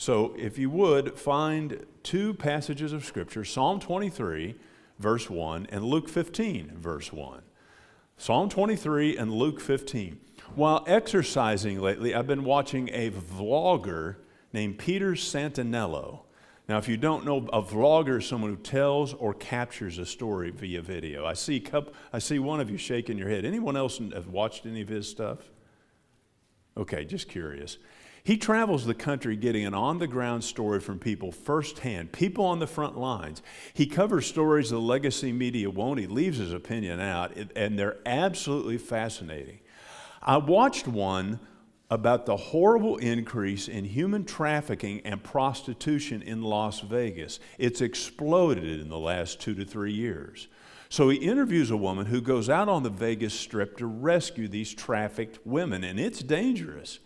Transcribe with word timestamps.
So 0.00 0.34
if 0.38 0.56
you 0.56 0.70
would, 0.70 1.18
find 1.18 1.84
two 2.02 2.32
passages 2.32 2.94
of 2.94 3.04
Scripture 3.04 3.44
Psalm 3.44 3.80
23, 3.80 4.54
verse 4.98 5.28
1, 5.28 5.66
and 5.70 5.84
Luke 5.84 6.08
15, 6.08 6.72
verse 6.78 7.12
1. 7.12 7.42
Psalm 8.16 8.48
23 8.48 9.18
and 9.18 9.30
Luke 9.30 9.60
15. 9.60 10.18
While 10.54 10.84
exercising 10.86 11.82
lately, 11.82 12.14
I've 12.14 12.26
been 12.26 12.44
watching 12.44 12.88
a 12.94 13.10
vlogger 13.10 14.16
named 14.54 14.78
Peter 14.78 15.12
Santenello. 15.12 16.20
Now, 16.66 16.78
if 16.78 16.88
you 16.88 16.96
don't 16.96 17.26
know, 17.26 17.46
a 17.52 17.60
vlogger 17.60 18.20
is 18.20 18.26
someone 18.26 18.52
who 18.52 18.56
tells 18.56 19.12
or 19.12 19.34
captures 19.34 19.98
a 19.98 20.06
story 20.06 20.50
via 20.50 20.80
video. 20.80 21.26
I 21.26 21.34
see, 21.34 21.62
I 22.10 22.20
see 22.20 22.38
one 22.38 22.60
of 22.60 22.70
you 22.70 22.78
shaking 22.78 23.18
your 23.18 23.28
head. 23.28 23.44
Anyone 23.44 23.76
else 23.76 23.98
have 23.98 24.28
watched 24.28 24.64
any 24.64 24.80
of 24.80 24.88
his 24.88 25.06
stuff? 25.06 25.50
Okay, 26.74 27.04
just 27.04 27.28
curious. 27.28 27.76
He 28.22 28.36
travels 28.36 28.84
the 28.84 28.94
country 28.94 29.36
getting 29.36 29.64
an 29.64 29.74
on 29.74 29.98
the 29.98 30.06
ground 30.06 30.44
story 30.44 30.80
from 30.80 30.98
people 30.98 31.32
firsthand, 31.32 32.12
people 32.12 32.44
on 32.44 32.58
the 32.58 32.66
front 32.66 32.98
lines. 32.98 33.42
He 33.72 33.86
covers 33.86 34.26
stories 34.26 34.70
the 34.70 34.78
legacy 34.78 35.32
media 35.32 35.70
won't. 35.70 36.00
He 36.00 36.06
leaves 36.06 36.38
his 36.38 36.52
opinion 36.52 37.00
out, 37.00 37.34
and 37.56 37.78
they're 37.78 37.98
absolutely 38.04 38.78
fascinating. 38.78 39.60
I 40.22 40.36
watched 40.36 40.86
one 40.86 41.40
about 41.90 42.26
the 42.26 42.36
horrible 42.36 42.98
increase 42.98 43.66
in 43.66 43.84
human 43.84 44.24
trafficking 44.24 45.00
and 45.04 45.22
prostitution 45.24 46.22
in 46.22 46.42
Las 46.42 46.80
Vegas. 46.80 47.40
It's 47.58 47.80
exploded 47.80 48.80
in 48.80 48.88
the 48.88 48.98
last 48.98 49.40
two 49.40 49.54
to 49.54 49.64
three 49.64 49.92
years. 49.92 50.46
So 50.88 51.08
he 51.08 51.16
interviews 51.16 51.70
a 51.70 51.76
woman 51.76 52.06
who 52.06 52.20
goes 52.20 52.48
out 52.48 52.68
on 52.68 52.82
the 52.82 52.90
Vegas 52.90 53.32
Strip 53.32 53.78
to 53.78 53.86
rescue 53.86 54.46
these 54.46 54.74
trafficked 54.74 55.38
women, 55.44 55.82
and 55.82 55.98
it's 55.98 56.20
dangerous. 56.20 56.98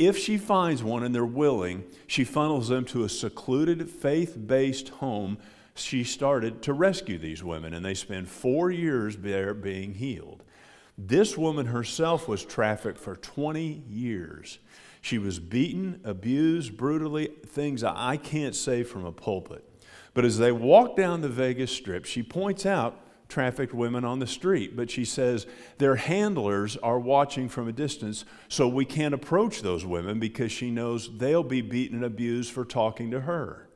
If 0.00 0.16
she 0.16 0.38
finds 0.38 0.82
one 0.82 1.02
and 1.02 1.14
they're 1.14 1.26
willing, 1.26 1.84
she 2.06 2.24
funnels 2.24 2.68
them 2.68 2.86
to 2.86 3.04
a 3.04 3.08
secluded, 3.10 3.90
faith 3.90 4.34
based 4.46 4.88
home 4.88 5.36
she 5.74 6.04
started 6.04 6.62
to 6.62 6.72
rescue 6.72 7.18
these 7.18 7.44
women, 7.44 7.74
and 7.74 7.84
they 7.84 7.92
spend 7.92 8.30
four 8.30 8.70
years 8.70 9.18
there 9.18 9.52
being 9.52 9.92
healed. 9.92 10.42
This 10.96 11.36
woman 11.36 11.66
herself 11.66 12.26
was 12.26 12.42
trafficked 12.42 12.98
for 12.98 13.14
20 13.14 13.84
years. 13.90 14.58
She 15.02 15.18
was 15.18 15.38
beaten, 15.38 16.00
abused 16.02 16.78
brutally, 16.78 17.26
things 17.46 17.84
I 17.84 18.16
can't 18.16 18.54
say 18.54 18.82
from 18.84 19.04
a 19.04 19.12
pulpit. 19.12 19.68
But 20.14 20.24
as 20.24 20.38
they 20.38 20.50
walk 20.50 20.96
down 20.96 21.20
the 21.20 21.28
Vegas 21.28 21.72
Strip, 21.72 22.06
she 22.06 22.22
points 22.22 22.64
out 22.64 22.98
trafficked 23.30 23.72
women 23.72 24.04
on 24.04 24.18
the 24.18 24.26
street, 24.26 24.76
but 24.76 24.90
she 24.90 25.04
says 25.04 25.46
their 25.78 25.96
handlers 25.96 26.76
are 26.78 26.98
watching 26.98 27.48
from 27.48 27.68
a 27.68 27.72
distance, 27.72 28.24
so 28.48 28.68
we 28.68 28.84
can't 28.84 29.14
approach 29.14 29.62
those 29.62 29.86
women 29.86 30.18
because 30.18 30.52
she 30.52 30.70
knows 30.70 31.16
they'll 31.16 31.42
be 31.42 31.62
beaten 31.62 31.96
and 31.96 32.04
abused 32.04 32.52
for 32.52 32.64
talking 32.64 33.10
to 33.10 33.20
her. 33.20 33.68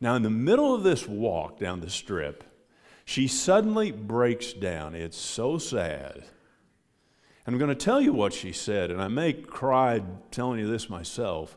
Now, 0.00 0.14
in 0.14 0.22
the 0.22 0.30
middle 0.30 0.74
of 0.74 0.82
this 0.82 1.06
walk 1.06 1.58
down 1.58 1.80
the 1.80 1.90
strip, 1.90 2.44
she 3.04 3.28
suddenly 3.28 3.92
breaks 3.92 4.52
down. 4.52 4.94
It's 4.94 5.16
so 5.16 5.58
sad. 5.58 6.24
And 7.46 7.54
I'm 7.54 7.58
going 7.58 7.68
to 7.68 7.74
tell 7.74 8.00
you 8.00 8.12
what 8.12 8.32
she 8.32 8.52
said, 8.52 8.90
and 8.90 9.00
I 9.00 9.08
may 9.08 9.32
cry 9.32 10.02
telling 10.30 10.58
you 10.58 10.66
this 10.66 10.90
myself. 10.90 11.56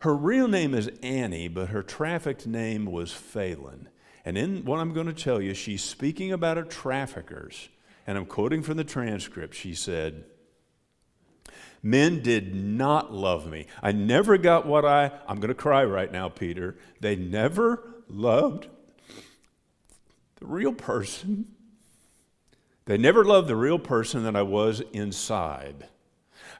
Her 0.00 0.14
real 0.14 0.46
name 0.46 0.74
is 0.74 0.90
Annie, 1.02 1.48
but 1.48 1.70
her 1.70 1.82
trafficked 1.82 2.46
name 2.46 2.84
was 2.84 3.12
Phelan. 3.12 3.88
And 4.26 4.36
in 4.36 4.64
what 4.64 4.80
I'm 4.80 4.92
going 4.92 5.06
to 5.06 5.12
tell 5.12 5.40
you, 5.40 5.54
she's 5.54 5.84
speaking 5.84 6.32
about 6.32 6.56
her 6.56 6.64
traffickers. 6.64 7.68
And 8.08 8.18
I'm 8.18 8.26
quoting 8.26 8.60
from 8.60 8.76
the 8.76 8.84
transcript. 8.84 9.54
She 9.54 9.72
said, 9.72 10.24
Men 11.80 12.22
did 12.22 12.52
not 12.52 13.12
love 13.12 13.48
me. 13.48 13.68
I 13.80 13.92
never 13.92 14.36
got 14.36 14.66
what 14.66 14.84
I, 14.84 15.12
I'm 15.28 15.38
going 15.38 15.48
to 15.48 15.54
cry 15.54 15.84
right 15.84 16.10
now, 16.10 16.28
Peter. 16.28 16.76
They 17.00 17.14
never 17.14 18.02
loved 18.08 18.66
the 20.40 20.46
real 20.46 20.72
person. 20.72 21.46
They 22.86 22.98
never 22.98 23.24
loved 23.24 23.46
the 23.46 23.56
real 23.56 23.78
person 23.78 24.24
that 24.24 24.34
I 24.34 24.42
was 24.42 24.80
inside. 24.92 25.86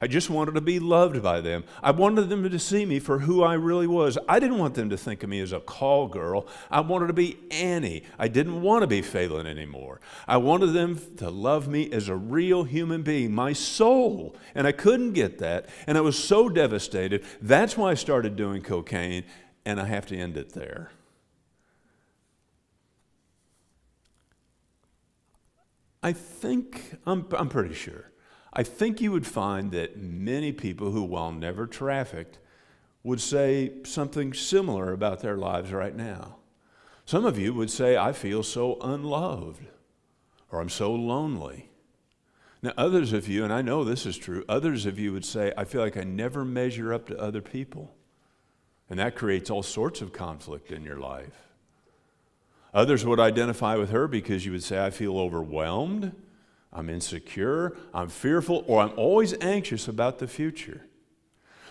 I 0.01 0.07
just 0.07 0.29
wanted 0.29 0.55
to 0.55 0.61
be 0.61 0.79
loved 0.79 1.21
by 1.23 1.41
them. 1.41 1.63
I 1.81 1.91
wanted 1.91 2.29
them 2.29 2.49
to 2.49 2.59
see 2.59 2.85
me 2.85 2.99
for 2.99 3.19
who 3.19 3.43
I 3.43 3.53
really 3.53 3.87
was. 3.87 4.17
I 4.29 4.39
didn't 4.39 4.59
want 4.59 4.75
them 4.75 4.89
to 4.89 4.97
think 4.97 5.23
of 5.23 5.29
me 5.29 5.39
as 5.39 5.51
a 5.51 5.59
call 5.59 6.07
girl. 6.07 6.47
I 6.69 6.81
wanted 6.81 7.07
to 7.07 7.13
be 7.13 7.37
Annie. 7.49 8.03
I 8.19 8.27
didn't 8.27 8.61
want 8.61 8.83
to 8.83 8.87
be 8.87 9.01
Phelan 9.01 9.47
anymore. 9.47 9.99
I 10.27 10.37
wanted 10.37 10.67
them 10.67 10.99
to 11.17 11.29
love 11.29 11.67
me 11.67 11.91
as 11.91 12.09
a 12.09 12.15
real 12.15 12.63
human 12.63 13.01
being, 13.01 13.33
my 13.33 13.53
soul. 13.53 14.35
And 14.53 14.67
I 14.67 14.71
couldn't 14.71 15.13
get 15.13 15.39
that. 15.39 15.67
And 15.87 15.97
I 15.97 16.01
was 16.01 16.21
so 16.21 16.49
devastated. 16.49 17.25
That's 17.41 17.77
why 17.77 17.91
I 17.91 17.95
started 17.95 18.35
doing 18.35 18.61
cocaine, 18.61 19.23
and 19.65 19.79
I 19.79 19.85
have 19.85 20.05
to 20.07 20.17
end 20.17 20.37
it 20.37 20.53
there. 20.53 20.91
I 26.03 26.13
think, 26.13 26.95
I'm, 27.05 27.25
I'm 27.37 27.49
pretty 27.49 27.73
sure, 27.73 28.11
I 28.53 28.63
think 28.63 29.01
you 29.01 29.11
would 29.11 29.27
find 29.27 29.71
that 29.71 29.97
many 29.97 30.51
people 30.51 30.91
who, 30.91 31.03
while 31.03 31.31
never 31.31 31.67
trafficked, 31.67 32.39
would 33.03 33.21
say 33.21 33.71
something 33.83 34.33
similar 34.33 34.91
about 34.91 35.21
their 35.21 35.37
lives 35.37 35.71
right 35.71 35.95
now. 35.95 36.37
Some 37.05 37.25
of 37.25 37.39
you 37.39 37.53
would 37.53 37.71
say, 37.71 37.95
I 37.95 38.11
feel 38.11 38.43
so 38.43 38.77
unloved, 38.81 39.65
or 40.51 40.59
I'm 40.59 40.69
so 40.69 40.93
lonely. 40.93 41.69
Now, 42.61 42.73
others 42.77 43.13
of 43.13 43.27
you, 43.27 43.43
and 43.43 43.53
I 43.53 43.61
know 43.61 43.83
this 43.83 44.05
is 44.05 44.17
true, 44.17 44.43
others 44.49 44.85
of 44.85 44.99
you 44.99 45.13
would 45.13 45.23
say, 45.23 45.53
I 45.55 45.63
feel 45.63 45.81
like 45.81 45.95
I 45.95 46.03
never 46.03 46.43
measure 46.43 46.93
up 46.93 47.07
to 47.07 47.17
other 47.17 47.41
people. 47.41 47.93
And 48.89 48.99
that 48.99 49.15
creates 49.15 49.49
all 49.49 49.63
sorts 49.63 50.01
of 50.01 50.11
conflict 50.11 50.71
in 50.71 50.83
your 50.83 50.97
life. 50.97 51.47
Others 52.73 53.05
would 53.05 53.19
identify 53.19 53.75
with 53.75 53.89
her 53.91 54.07
because 54.07 54.45
you 54.45 54.51
would 54.51 54.63
say, 54.63 54.83
I 54.83 54.89
feel 54.89 55.17
overwhelmed, 55.17 56.13
I'm 56.71 56.89
insecure, 56.89 57.77
I'm 57.93 58.09
fearful, 58.09 58.63
or 58.67 58.81
I'm 58.81 58.93
always 58.97 59.33
anxious 59.41 59.87
about 59.87 60.19
the 60.19 60.27
future. 60.27 60.85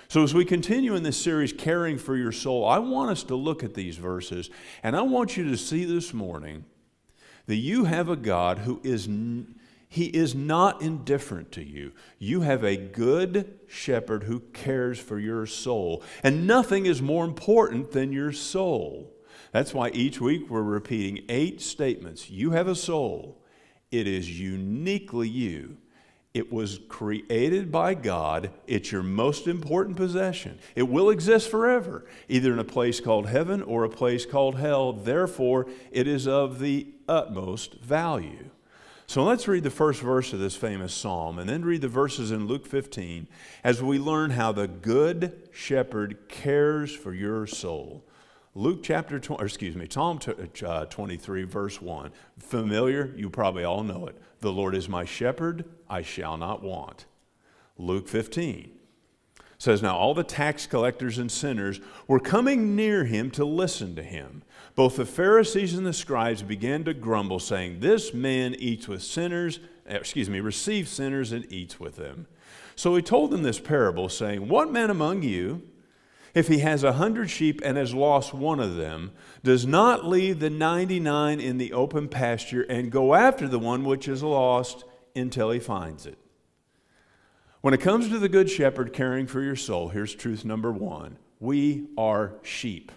So, 0.09 0.23
as 0.23 0.35
we 0.35 0.45
continue 0.45 0.95
in 0.95 1.03
this 1.03 1.21
series, 1.21 1.53
Caring 1.53 1.99
for 1.99 2.17
Your 2.17 2.33
Soul, 2.33 2.65
I 2.65 2.79
want 2.79 3.11
us 3.11 3.25
to 3.25 3.35
look 3.35 3.65
at 3.65 3.75
these 3.75 3.97
verses, 3.97 4.51
and 4.83 4.97
I 4.97 5.03
want 5.03 5.37
you 5.37 5.45
to 5.51 5.57
see 5.57 5.85
this 5.85 6.15
morning 6.15 6.65
that 7.47 7.57
you 7.57 7.85
have 7.85 8.09
a 8.09 8.17
God 8.17 8.59
who 8.59 8.81
is. 8.83 9.09
He 9.89 10.07
is 10.07 10.35
not 10.35 10.83
indifferent 10.83 11.53
to 11.53 11.65
you. 11.65 11.93
You 12.19 12.41
have 12.41 12.65
a 12.65 12.77
good 12.77 13.61
shepherd 13.69 14.25
who 14.25 14.41
cares 14.41 14.99
for 14.99 15.19
your 15.19 15.47
soul. 15.47 16.03
And 16.25 16.47
nothing 16.47 16.87
is 16.87 17.01
more 17.01 17.25
important 17.25 17.93
than 17.93 18.13
your 18.13 18.33
soul. 18.33 19.15
That's 19.53 19.73
why 19.73 19.91
each 19.91 20.21
week 20.21 20.51
we're 20.51 20.63
repeating 20.63 21.25
eight 21.29 21.61
statements. 21.61 22.29
You 22.29 22.51
have 22.51 22.67
a 22.67 22.75
soul, 22.75 23.41
it 23.91 24.07
is 24.07 24.39
uniquely 24.41 25.29
you. 25.29 25.77
It 26.35 26.53
was 26.53 26.81
created 26.89 27.73
by 27.73 27.95
God. 27.95 28.51
It's 28.67 28.93
your 28.93 29.03
most 29.03 29.47
important 29.47 29.97
possession. 29.97 30.59
It 30.75 30.83
will 30.83 31.09
exist 31.09 31.51
forever, 31.51 32.05
either 32.29 32.53
in 32.53 32.59
a 32.59 32.65
place 32.65 33.01
called 33.01 33.27
heaven 33.27 33.63
or 33.63 33.85
a 33.85 33.89
place 33.89 34.27
called 34.27 34.59
hell. 34.59 34.93
Therefore, 34.93 35.67
it 35.91 36.07
is 36.07 36.29
of 36.29 36.59
the 36.59 36.89
utmost 37.09 37.81
value. 37.81 38.51
So 39.07 39.25
let's 39.25 39.49
read 39.49 39.63
the 39.63 39.71
first 39.71 40.03
verse 40.03 40.33
of 40.33 40.41
this 40.41 40.57
famous 40.57 40.93
psalm 40.93 41.39
and 41.39 41.49
then 41.49 41.65
read 41.65 41.81
the 41.81 41.89
verses 41.89 42.33
in 42.33 42.47
Luke 42.47 42.67
15 42.67 43.29
as 43.63 43.81
we 43.81 43.99
learn 43.99 44.33
how 44.33 44.53
the 44.53 44.69
good 44.69 45.49
shepherd 45.53 46.29
cares 46.29 46.95
for 46.95 47.15
your 47.15 47.47
soul. 47.47 48.05
Luke 48.57 48.83
chapter 48.83 49.21
20, 49.21 49.45
excuse 49.45 49.77
me, 49.77 49.87
Psalm 49.87 50.19
uh, 50.65 50.87
23, 50.87 51.43
verse 51.43 51.83
1. 51.83 52.11
Familiar, 52.39 53.13
you 53.15 53.29
probably 53.29 53.65
all 53.65 53.83
know 53.83 54.07
it. 54.07 54.17
The 54.41 54.51
Lord 54.51 54.75
is 54.75 54.89
my 54.89 55.05
shepherd, 55.05 55.67
I 55.91 56.01
shall 56.01 56.39
not 56.39 56.63
want. 56.63 57.05
Luke 57.77 58.09
15 58.09 58.71
says, 59.59 59.83
Now 59.83 59.99
all 59.99 60.15
the 60.15 60.25
tax 60.25 60.67
collectors 60.67 61.19
and 61.19 61.31
sinners 61.31 61.81
were 62.09 62.19
coming 62.19 62.75
near 62.75 63.05
him 63.05 63.31
to 63.33 63.45
listen 63.45 63.95
to 63.95 64.03
him. 64.03 64.43
Both 64.75 64.97
the 64.97 65.05
Pharisees 65.05 65.75
and 65.75 65.87
the 65.87 65.93
scribes 65.93 66.43
began 66.43 66.83
to 66.85 66.95
grumble, 66.95 67.41
saying, 67.41 67.81
This 67.81 68.15
man 68.15 68.55
eats 68.55 68.89
with 68.89 69.03
sinners, 69.03 69.61
eh, 69.87 69.97
excuse 69.97 70.31
me, 70.31 70.41
receives 70.41 70.91
sinners 70.91 71.31
and 71.31 71.45
eats 71.53 71.79
with 71.79 71.97
them. 71.97 72.27
So 72.75 72.97
he 72.97 73.03
told 73.03 73.33
them 73.33 73.43
this 73.43 73.61
parable, 73.61 74.09
saying, 74.09 74.49
What 74.49 74.73
man 74.73 74.89
among 74.89 75.25
you, 75.25 75.61
if 76.37 76.49
he 76.49 76.59
has 76.59 76.85
a 76.85 76.93
hundred 76.93 77.31
sheep 77.31 77.63
and 77.65 77.79
has 77.79 77.95
lost 77.95 78.35
one 78.35 78.61
of 78.61 78.77
them, 78.77 79.11
does 79.43 79.65
not 79.65 80.05
leave 80.05 80.39
the 80.39 80.51
99 80.51 81.41
in 81.41 81.57
the 81.57 81.73
open 81.73 82.09
pasture 82.09 82.61
and 82.65 82.93
go 82.93 83.15
after 83.15 83.49
the 83.49 83.59
one 83.59 83.85
which 83.85 84.07
is 84.07 84.23
lost 84.23 84.85
until 85.15 85.51
he 85.51 85.59
finds 85.59 86.05
it. 86.05 86.19
When 87.63 87.73
it 87.73 87.81
comes 87.81 88.11
to 88.11 88.19
the 88.19 88.29
good 88.29 88.51
shepherd 88.51 88.93
caring 88.93 89.27
for 89.27 89.41
your 89.41 89.57
soul, 89.57 89.89
here's 89.89 90.15
truth 90.15 90.45
number 90.45 90.71
one 90.71 91.17
we 91.41 91.87
are 91.97 92.35
sheep. 92.43 92.93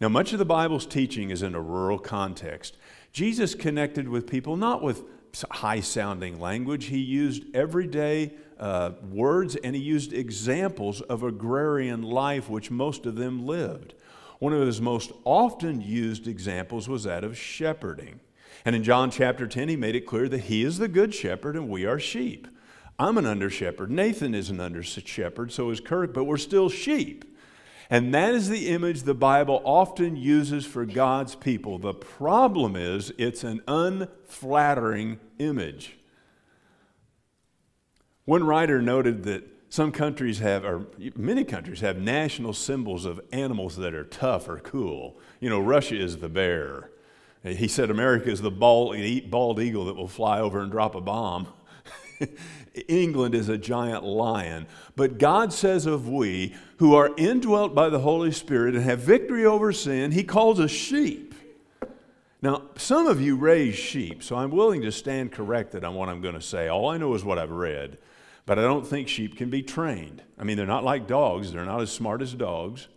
Now, 0.00 0.08
much 0.08 0.32
of 0.32 0.40
the 0.40 0.44
Bible's 0.44 0.84
teaching 0.84 1.30
is 1.30 1.44
in 1.44 1.54
a 1.54 1.60
rural 1.60 1.98
context. 1.98 2.76
Jesus 3.12 3.54
connected 3.54 4.08
with 4.08 4.26
people 4.26 4.56
not 4.56 4.82
with 4.82 5.04
high 5.52 5.80
sounding 5.80 6.40
language. 6.40 6.86
He 6.86 6.98
used 6.98 7.44
everyday 7.54 8.32
uh, 8.58 8.92
words 9.10 9.56
and 9.56 9.76
he 9.76 9.82
used 9.82 10.12
examples 10.12 11.00
of 11.02 11.22
agrarian 11.22 12.02
life, 12.02 12.48
which 12.48 12.70
most 12.70 13.06
of 13.06 13.16
them 13.16 13.46
lived. 13.46 13.94
One 14.38 14.52
of 14.52 14.66
his 14.66 14.80
most 14.80 15.12
often 15.24 15.80
used 15.80 16.28
examples 16.28 16.88
was 16.88 17.04
that 17.04 17.24
of 17.24 17.38
shepherding. 17.38 18.20
And 18.64 18.74
in 18.74 18.82
John 18.82 19.10
chapter 19.10 19.46
10, 19.46 19.68
he 19.68 19.76
made 19.76 19.94
it 19.94 20.06
clear 20.06 20.28
that 20.28 20.42
he 20.42 20.64
is 20.64 20.78
the 20.78 20.88
good 20.88 21.14
shepherd 21.14 21.56
and 21.56 21.68
we 21.68 21.86
are 21.86 21.98
sheep. 21.98 22.48
I'm 22.98 23.18
an 23.18 23.26
under 23.26 23.50
shepherd. 23.50 23.90
Nathan 23.90 24.34
is 24.34 24.50
an 24.50 24.60
under 24.60 24.82
shepherd, 24.82 25.52
so 25.52 25.70
is 25.70 25.80
Kirk, 25.80 26.14
but 26.14 26.24
we're 26.24 26.38
still 26.38 26.68
sheep. 26.68 27.24
And 27.88 28.12
that 28.14 28.34
is 28.34 28.48
the 28.48 28.68
image 28.68 29.02
the 29.02 29.14
Bible 29.14 29.62
often 29.64 30.16
uses 30.16 30.66
for 30.66 30.84
God's 30.84 31.34
people. 31.34 31.78
The 31.78 31.94
problem 31.94 32.74
is 32.74 33.12
it's 33.16 33.44
an 33.44 33.62
unflattering 33.68 35.20
image. 35.38 35.96
One 38.26 38.44
writer 38.44 38.82
noted 38.82 39.22
that 39.24 39.44
some 39.68 39.92
countries 39.92 40.40
have, 40.40 40.64
or 40.64 40.86
many 41.16 41.44
countries 41.44 41.80
have 41.80 41.98
national 41.98 42.52
symbols 42.52 43.04
of 43.04 43.20
animals 43.32 43.76
that 43.76 43.94
are 43.94 44.04
tough 44.04 44.48
or 44.48 44.58
cool. 44.58 45.16
You 45.40 45.48
know, 45.48 45.60
Russia 45.60 45.96
is 45.96 46.18
the 46.18 46.28
bear. 46.28 46.90
He 47.42 47.68
said 47.68 47.90
America 47.90 48.28
is 48.28 48.42
the 48.42 48.50
bald, 48.50 48.96
bald 49.30 49.60
eagle 49.60 49.84
that 49.86 49.94
will 49.94 50.08
fly 50.08 50.40
over 50.40 50.60
and 50.60 50.70
drop 50.70 50.96
a 50.96 51.00
bomb. 51.00 51.46
England 52.88 53.34
is 53.36 53.48
a 53.48 53.56
giant 53.56 54.02
lion. 54.02 54.66
But 54.96 55.18
God 55.18 55.52
says 55.52 55.86
of 55.86 56.08
we, 56.08 56.54
who 56.78 56.94
are 56.94 57.12
indwelt 57.16 57.74
by 57.74 57.88
the 57.88 58.00
Holy 58.00 58.32
Spirit 58.32 58.74
and 58.74 58.84
have 58.84 59.00
victory 59.00 59.46
over 59.46 59.72
sin, 59.72 60.10
He 60.10 60.24
calls 60.24 60.58
us 60.58 60.72
sheep. 60.72 61.34
Now, 62.42 62.62
some 62.76 63.06
of 63.06 63.20
you 63.20 63.36
raise 63.36 63.76
sheep, 63.76 64.22
so 64.22 64.36
I'm 64.36 64.50
willing 64.50 64.82
to 64.82 64.92
stand 64.92 65.32
corrected 65.32 65.84
on 65.84 65.94
what 65.94 66.08
I'm 66.08 66.20
going 66.20 66.34
to 66.34 66.42
say. 66.42 66.68
All 66.68 66.88
I 66.88 66.96
know 66.96 67.14
is 67.14 67.24
what 67.24 67.38
I've 67.38 67.50
read. 67.50 67.98
But 68.46 68.60
I 68.60 68.62
don't 68.62 68.86
think 68.86 69.08
sheep 69.08 69.36
can 69.36 69.50
be 69.50 69.62
trained. 69.62 70.22
I 70.38 70.44
mean, 70.44 70.56
they're 70.56 70.66
not 70.66 70.84
like 70.84 71.06
dogs, 71.06 71.52
they're 71.52 71.64
not 71.64 71.82
as 71.82 71.92
smart 71.92 72.22
as 72.22 72.32
dogs. 72.32 72.88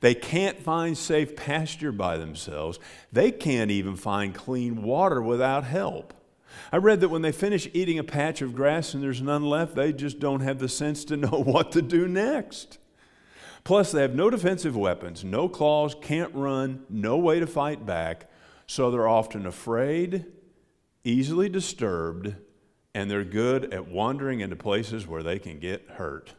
They 0.00 0.14
can't 0.14 0.58
find 0.58 0.96
safe 0.96 1.36
pasture 1.36 1.92
by 1.92 2.16
themselves. 2.16 2.78
They 3.12 3.30
can't 3.30 3.70
even 3.70 3.94
find 3.94 4.34
clean 4.34 4.82
water 4.82 5.20
without 5.20 5.64
help. 5.64 6.14
I 6.72 6.78
read 6.78 7.00
that 7.00 7.10
when 7.10 7.20
they 7.22 7.32
finish 7.32 7.68
eating 7.74 7.98
a 7.98 8.04
patch 8.04 8.40
of 8.40 8.54
grass 8.54 8.94
and 8.94 9.02
there's 9.02 9.20
none 9.20 9.44
left, 9.44 9.74
they 9.74 9.92
just 9.92 10.18
don't 10.18 10.40
have 10.40 10.58
the 10.58 10.68
sense 10.68 11.04
to 11.06 11.16
know 11.16 11.28
what 11.44 11.72
to 11.72 11.82
do 11.82 12.08
next. 12.08 12.78
Plus, 13.64 13.92
they 13.92 14.00
have 14.00 14.14
no 14.14 14.30
defensive 14.30 14.76
weapons, 14.76 15.24
no 15.24 15.48
claws, 15.48 15.94
can't 16.00 16.32
run, 16.34 16.84
no 16.88 17.18
way 17.18 17.40
to 17.40 17.46
fight 17.46 17.84
back, 17.84 18.30
so 18.66 18.90
they're 18.90 19.08
often 19.08 19.44
afraid, 19.44 20.24
easily 21.04 21.48
disturbed, 21.48 22.34
and 22.96 23.10
they're 23.10 23.24
good 23.24 23.74
at 23.74 23.88
wandering 23.88 24.40
into 24.40 24.56
places 24.56 25.06
where 25.06 25.22
they 25.22 25.38
can 25.38 25.58
get 25.58 25.86
hurt. 25.96 26.32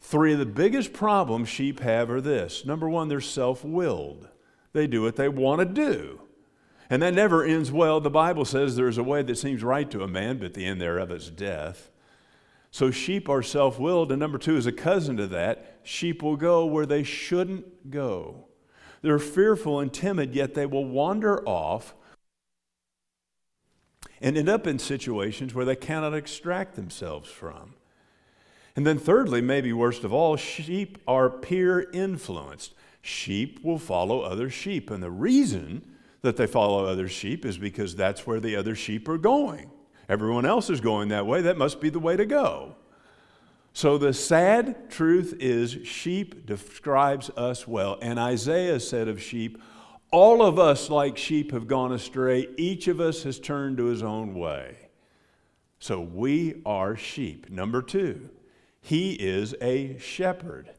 Three 0.00 0.32
of 0.32 0.38
the 0.38 0.46
biggest 0.46 0.94
problems 0.94 1.50
sheep 1.50 1.80
have 1.80 2.10
are 2.10 2.22
this 2.22 2.64
number 2.64 2.88
one, 2.88 3.08
they're 3.08 3.20
self 3.20 3.62
willed, 3.62 4.30
they 4.72 4.86
do 4.86 5.02
what 5.02 5.16
they 5.16 5.28
want 5.28 5.58
to 5.58 5.66
do. 5.66 6.22
And 6.88 7.02
that 7.02 7.12
never 7.12 7.44
ends 7.44 7.70
well. 7.70 8.00
The 8.00 8.08
Bible 8.08 8.46
says 8.46 8.76
there's 8.76 8.96
a 8.96 9.02
way 9.02 9.22
that 9.22 9.36
seems 9.36 9.62
right 9.62 9.90
to 9.90 10.02
a 10.02 10.08
man, 10.08 10.38
but 10.38 10.54
the 10.54 10.64
end 10.64 10.80
thereof 10.80 11.12
is 11.12 11.28
death. 11.28 11.90
So 12.70 12.90
sheep 12.90 13.28
are 13.28 13.42
self 13.42 13.78
willed. 13.78 14.10
And 14.10 14.20
number 14.20 14.38
two, 14.38 14.56
is 14.56 14.64
a 14.64 14.72
cousin 14.72 15.18
to 15.18 15.26
that, 15.26 15.80
sheep 15.82 16.22
will 16.22 16.36
go 16.36 16.64
where 16.64 16.86
they 16.86 17.02
shouldn't 17.02 17.90
go. 17.90 18.46
They're 19.02 19.18
fearful 19.18 19.80
and 19.80 19.92
timid, 19.92 20.34
yet 20.34 20.54
they 20.54 20.64
will 20.64 20.86
wander 20.86 21.46
off 21.46 21.94
and 24.22 24.38
end 24.38 24.48
up 24.48 24.66
in 24.66 24.78
situations 24.78 25.52
where 25.52 25.64
they 25.64 25.76
cannot 25.76 26.14
extract 26.14 26.76
themselves 26.76 27.28
from. 27.28 27.74
And 28.74 28.86
then, 28.86 28.98
thirdly, 28.98 29.42
maybe 29.42 29.72
worst 29.72 30.04
of 30.04 30.12
all, 30.12 30.36
sheep 30.36 30.96
are 31.06 31.28
peer 31.28 31.90
influenced. 31.92 32.72
Sheep 33.02 33.62
will 33.62 33.78
follow 33.78 34.20
other 34.20 34.48
sheep. 34.48 34.90
And 34.90 35.02
the 35.02 35.10
reason 35.10 35.84
that 36.22 36.36
they 36.36 36.46
follow 36.46 36.86
other 36.86 37.08
sheep 37.08 37.44
is 37.44 37.58
because 37.58 37.94
that's 37.96 38.26
where 38.26 38.40
the 38.40 38.56
other 38.56 38.74
sheep 38.74 39.08
are 39.08 39.18
going. 39.18 39.70
Everyone 40.08 40.46
else 40.46 40.70
is 40.70 40.80
going 40.80 41.08
that 41.08 41.26
way. 41.26 41.42
That 41.42 41.58
must 41.58 41.80
be 41.80 41.90
the 41.90 41.98
way 41.98 42.16
to 42.16 42.24
go. 42.24 42.76
So 43.74 43.98
the 43.98 44.12
sad 44.12 44.90
truth 44.90 45.34
is, 45.40 45.78
sheep 45.84 46.46
describes 46.46 47.30
us 47.30 47.66
well. 47.66 47.98
And 48.00 48.18
Isaiah 48.18 48.78
said 48.78 49.08
of 49.08 49.20
sheep, 49.20 49.60
all 50.12 50.42
of 50.42 50.58
us, 50.58 50.90
like 50.90 51.16
sheep, 51.16 51.52
have 51.52 51.66
gone 51.66 51.90
astray. 51.90 52.46
Each 52.56 52.86
of 52.86 53.00
us 53.00 53.22
has 53.22 53.40
turned 53.40 53.78
to 53.78 53.86
his 53.86 54.02
own 54.02 54.34
way. 54.34 54.76
So 55.78 56.00
we 56.00 56.62
are 56.64 56.94
sheep. 56.94 57.50
Number 57.50 57.82
two, 57.82 58.28
he 58.80 59.14
is 59.14 59.54
a 59.60 59.98
shepherd. 59.98 60.70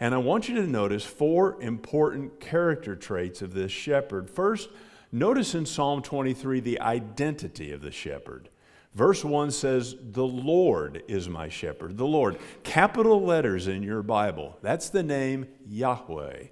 And 0.00 0.14
I 0.14 0.18
want 0.18 0.48
you 0.48 0.54
to 0.56 0.66
notice 0.66 1.04
four 1.04 1.60
important 1.62 2.40
character 2.40 2.96
traits 2.96 3.42
of 3.42 3.52
this 3.52 3.70
shepherd. 3.70 4.30
First, 4.30 4.70
notice 5.12 5.54
in 5.54 5.66
Psalm 5.66 6.00
23 6.00 6.60
the 6.60 6.80
identity 6.80 7.70
of 7.70 7.82
the 7.82 7.92
shepherd. 7.92 8.48
Verse 8.94 9.24
1 9.24 9.50
says, 9.50 9.94
The 10.00 10.26
Lord 10.26 11.04
is 11.06 11.28
my 11.28 11.48
shepherd. 11.48 11.96
The 11.96 12.06
Lord. 12.06 12.38
Capital 12.64 13.22
letters 13.22 13.68
in 13.68 13.82
your 13.82 14.02
Bible. 14.02 14.56
That's 14.62 14.88
the 14.88 15.02
name 15.02 15.46
Yahweh. 15.68 16.44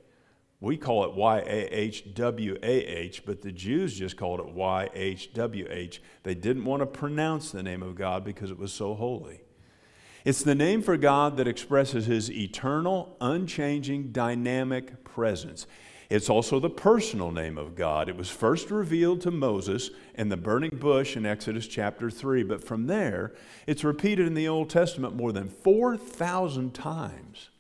We 0.61 0.77
call 0.77 1.05
it 1.05 1.15
Y 1.15 1.39
A 1.39 1.69
H 1.71 2.15
W 2.15 2.59
A 2.63 2.85
H, 2.85 3.25
but 3.25 3.43
the 3.43 3.53
Jews 3.53 3.95
just 3.95 4.17
called 4.17 4.41
it 4.41 4.49
Y 4.49 4.89
H 4.93 5.33
W 5.33 5.67
H. 5.71 6.03
They 6.25 6.35
didn't 6.35 6.65
want 6.65 6.81
to 6.81 6.87
pronounce 6.87 7.53
the 7.53 7.63
name 7.63 7.83
of 7.83 7.95
God 7.95 8.25
because 8.25 8.51
it 8.51 8.59
was 8.59 8.73
so 8.73 8.95
holy. 8.95 9.41
It's 10.25 10.43
the 10.43 10.57
name 10.57 10.83
for 10.83 10.97
God 10.97 11.37
that 11.37 11.47
expresses 11.47 12.07
his 12.07 12.31
eternal, 12.31 13.17
unchanging, 13.21 14.11
dynamic 14.11 15.05
presence. 15.05 15.67
It's 16.11 16.31
also 16.31 16.59
the 16.59 16.71
personal 16.71 17.31
name 17.31 17.57
of 17.57 17.77
God. 17.77 18.09
It 18.09 18.17
was 18.17 18.31
first 18.31 18.71
revealed 18.71 19.21
to 19.23 19.31
Moses 19.31 19.91
in 20.15 20.29
the 20.29 20.37
burning 20.37 20.77
bush 20.81 21.17
in 21.17 21.25
Exodus 21.25 21.69
chapter 21.69 22.11
3, 22.11 22.43
but 22.43 22.65
from 22.65 22.87
there, 22.87 23.35
it's 23.67 23.85
repeated 23.85 24.27
in 24.27 24.35
the 24.35 24.49
Old 24.49 24.71
Testament 24.71 25.15
more 25.15 25.33
than 25.33 25.49
4,000 25.49 26.75
times. 26.75 27.51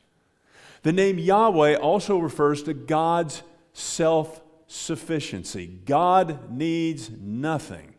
The 0.82 0.92
name 0.92 1.19
Yahweh 1.19 1.76
also 1.76 2.19
refers 2.19 2.62
to 2.64 2.75
God's 2.75 3.42
self 3.72 4.40
sufficiency. 4.66 5.80
God 5.84 6.50
needs 6.50 7.10
nothing. 7.10 7.94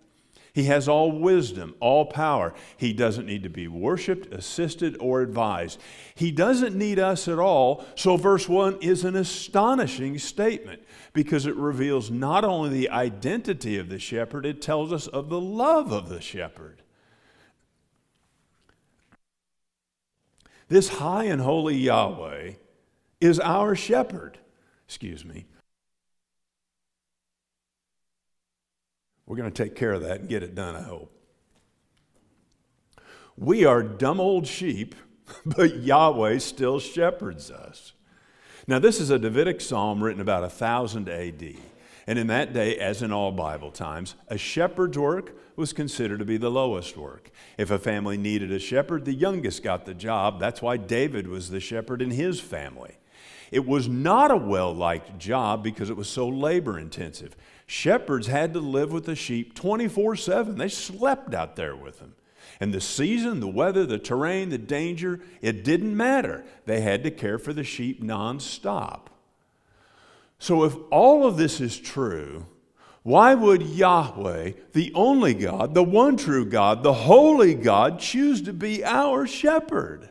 He 0.54 0.64
has 0.66 0.88
all 0.88 1.12
wisdom, 1.12 1.76
all 1.80 2.06
power. 2.06 2.54
He 2.76 2.92
doesn't 2.92 3.26
need 3.26 3.44
to 3.44 3.50
be 3.50 3.68
worshiped, 3.68 4.34
assisted, 4.34 4.98
or 5.00 5.22
advised. 5.22 5.80
He 6.16 6.32
doesn't 6.32 6.76
need 6.76 7.00
us 7.00 7.28
at 7.28 7.40
all. 7.40 7.86
So, 7.96 8.18
verse 8.18 8.50
1 8.50 8.80
is 8.82 9.04
an 9.04 9.16
astonishing 9.16 10.18
statement 10.18 10.82
because 11.14 11.46
it 11.46 11.56
reveals 11.56 12.10
not 12.10 12.44
only 12.44 12.70
the 12.70 12.90
identity 12.90 13.78
of 13.78 13.90
the 13.90 14.00
shepherd, 14.00 14.46
it 14.46 14.62
tells 14.62 14.92
us 14.92 15.08
of 15.08 15.30
the 15.30 15.40
love 15.40 15.92
of 15.92 16.10
the 16.10 16.22
shepherd. 16.22 16.82
This 20.68 20.90
high 20.90 21.26
and 21.26 21.42
holy 21.42 21.78
Yahweh 21.78 22.54
is 23.22 23.40
our 23.40 23.76
shepherd. 23.76 24.38
Excuse 24.88 25.26
me. 25.26 25.46
We're 29.26 29.38
going 29.38 29.52
to 29.52 29.64
take 29.64 29.76
care 29.76 29.94
of 29.94 30.02
that 30.02 30.22
and 30.22 30.30
get 30.30 30.42
it 30.42 30.56
done, 30.56 30.76
I 30.76 30.82
hope. 30.82 31.14
We 33.38 33.64
are 33.64 33.84
dumb 33.84 34.20
old 34.20 34.48
sheep, 34.48 34.96
but 35.46 35.78
Yahweh 35.78 36.40
still 36.40 36.80
shepherds 36.80 37.52
us. 37.52 37.94
Now, 38.68 38.80
this 38.80 39.00
is 39.00 39.10
a 39.10 39.20
Davidic 39.20 39.62
psalm 39.62 40.04
written 40.04 40.22
about 40.22 40.42
1000 40.42 41.10
AD. 41.10 41.56
And 42.08 42.18
in 42.18 42.28
that 42.28 42.54
day, 42.54 42.78
as 42.78 43.04
in 43.04 43.12
all 43.12 43.32
Bible 43.32 43.72
times, 43.72 44.16
a 44.28 44.38
shepherd's 44.38 44.98
work 44.98 45.36
was 45.56 45.74
considered 45.74 46.20
to 46.20 46.26
be 46.26 46.38
the 46.38 46.50
lowest 46.50 46.98
work. 46.98 47.30
If 47.58 47.70
a 47.70 47.78
family 47.78 48.18
needed 48.18 48.52
a 48.52 48.58
shepherd, 48.58 49.06
the 49.06 49.14
youngest 49.14 49.62
got 49.62 49.86
the 49.86 49.94
job. 49.94 50.40
That's 50.40 50.62
why 50.62 50.78
David 50.78 51.28
was 51.28 51.50
the 51.50 51.60
shepherd 51.60 52.02
in 52.02 52.12
his 52.12 52.40
family. 52.40 52.98
It 53.52 53.66
was 53.66 53.88
not 53.88 54.32
a 54.32 54.38
well 54.38 54.74
liked 54.74 55.18
job 55.18 55.64
because 55.64 55.90
it 55.90 55.98
was 55.98 56.10
so 56.10 56.28
labor 56.28 56.78
intensive. 56.78 57.36
Shepherds 57.66 58.28
had 58.28 58.54
to 58.54 58.60
live 58.60 58.92
with 58.92 59.06
the 59.06 59.16
sheep 59.16 59.54
24 59.56 60.16
7. 60.16 60.58
They 60.58 60.70
slept 60.70 61.34
out 61.34 61.56
there 61.56 61.76
with 61.76 62.00
them. 62.00 62.16
And 62.60 62.74
the 62.74 62.82
season, 62.82 63.40
the 63.40 63.48
weather, 63.48 63.86
the 63.86 64.00
terrain, 64.00 64.50
the 64.50 64.58
danger, 64.58 65.22
it 65.42 65.64
didn't 65.64 65.96
matter. 65.96 66.44
They 66.66 66.82
had 66.82 67.04
to 67.04 67.12
care 67.12 67.40
for 67.40 67.54
the 67.54 67.64
sheep 67.64 68.04
nonstop. 68.04 69.08
So, 70.40 70.64
if 70.64 70.76
all 70.90 71.26
of 71.26 71.38
this 71.38 71.62
is 71.62 71.78
true, 71.78 72.46
why 73.04 73.34
would 73.34 73.62
Yahweh, 73.62 74.54
the 74.74 74.92
only 74.94 75.34
God, 75.34 75.74
the 75.74 75.84
one 75.84 76.18
true 76.18 76.46
God, 76.46 76.84
the 76.84 76.94
holy 76.94 77.54
God, 77.54 78.00
choose 78.00 78.42
to 78.44 78.54
be 78.54 78.84
our 78.84 79.26
shepherd? 79.26 80.10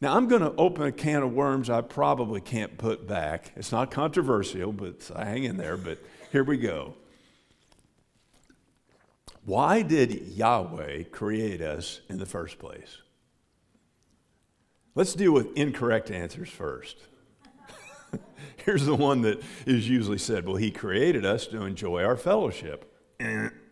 Now, 0.00 0.16
I'm 0.16 0.28
going 0.28 0.42
to 0.42 0.54
open 0.56 0.84
a 0.84 0.92
can 0.92 1.22
of 1.22 1.32
worms 1.32 1.68
I 1.68 1.80
probably 1.80 2.40
can't 2.40 2.78
put 2.78 3.08
back. 3.08 3.52
It's 3.56 3.72
not 3.72 3.90
controversial, 3.90 4.72
but 4.72 5.10
I 5.14 5.22
uh, 5.22 5.24
hang 5.24 5.44
in 5.44 5.56
there. 5.56 5.76
But 5.76 5.98
Here 6.30 6.44
we 6.44 6.56
go. 6.56 6.94
Why 9.44 9.82
did 9.82 10.12
Yahweh 10.36 11.04
create 11.04 11.60
us 11.62 12.00
in 12.08 12.18
the 12.18 12.26
first 12.26 12.58
place? 12.58 12.98
Let's 14.94 15.14
deal 15.14 15.32
with 15.32 15.56
incorrect 15.56 16.10
answers 16.10 16.50
first. 16.50 16.96
Here's 18.64 18.84
the 18.84 18.94
one 18.94 19.22
that 19.22 19.42
is 19.66 19.88
usually 19.88 20.18
said 20.18 20.46
well, 20.46 20.56
He 20.56 20.70
created 20.70 21.24
us 21.24 21.46
to 21.48 21.62
enjoy 21.62 22.04
our 22.04 22.16
fellowship. 22.16 22.94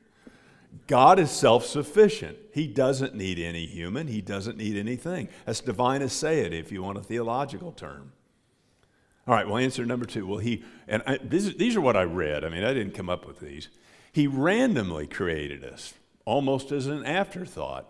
God 0.87 1.19
is 1.19 1.31
self 1.31 1.65
sufficient. 1.65 2.39
He 2.53 2.67
doesn't 2.67 3.15
need 3.15 3.39
any 3.39 3.67
human, 3.67 4.09
He 4.09 4.21
doesn't 4.21 4.57
need 4.57 4.77
anything. 4.77 5.29
That's 5.45 5.61
divine 5.61 6.01
aseity 6.01 6.61
if 6.61 6.73
you 6.73 6.83
want 6.83 6.99
a 6.99 7.03
theological 7.03 7.73
term. 7.73 8.13
All 9.27 9.35
right, 9.35 9.47
well, 9.47 9.59
answer 9.59 9.85
number 9.85 10.07
two. 10.07 10.27
Well, 10.27 10.39
he, 10.39 10.63
and 10.87 11.03
uh, 11.05 11.13
I, 11.13 11.19
these, 11.19 11.55
these 11.57 11.75
are 11.75 11.81
what 11.81 11.97
I 11.97 12.05
read. 12.05 12.45
I 12.45 12.49
mean, 12.49 12.63
I 12.63 12.73
didn't 12.73 12.95
come 12.95 13.11
up 13.11 13.27
with 13.27 13.41
these. 13.41 13.69
He 14.13 14.29
randomly 14.29 15.07
created 15.07 15.65
us, 15.65 15.95
almost 16.25 16.71
as 16.71 16.87
an 16.87 17.05
afterthought. 17.05 17.89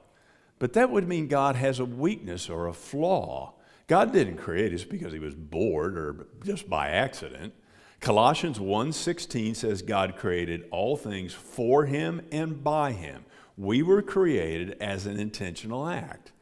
But 0.58 0.72
that 0.72 0.90
would 0.90 1.06
mean 1.06 1.28
God 1.28 1.56
has 1.56 1.78
a 1.78 1.84
weakness 1.84 2.48
or 2.48 2.66
a 2.66 2.72
flaw. 2.72 3.52
God 3.86 4.12
didn't 4.12 4.38
create 4.38 4.72
us 4.72 4.84
because 4.84 5.12
he 5.12 5.18
was 5.18 5.34
bored 5.34 5.98
or 5.98 6.26
just 6.42 6.70
by 6.70 6.88
accident. 6.88 7.52
Colossians 8.00 8.58
1:16 8.58 9.54
says 9.54 9.82
God 9.82 10.16
created 10.16 10.66
all 10.70 10.96
things 10.96 11.32
for 11.32 11.86
him 11.86 12.22
and 12.30 12.62
by 12.62 12.92
him. 12.92 13.24
We 13.56 13.82
were 13.82 14.02
created 14.02 14.76
as 14.80 15.06
an 15.06 15.18
intentional 15.18 15.88
act. 15.88 16.32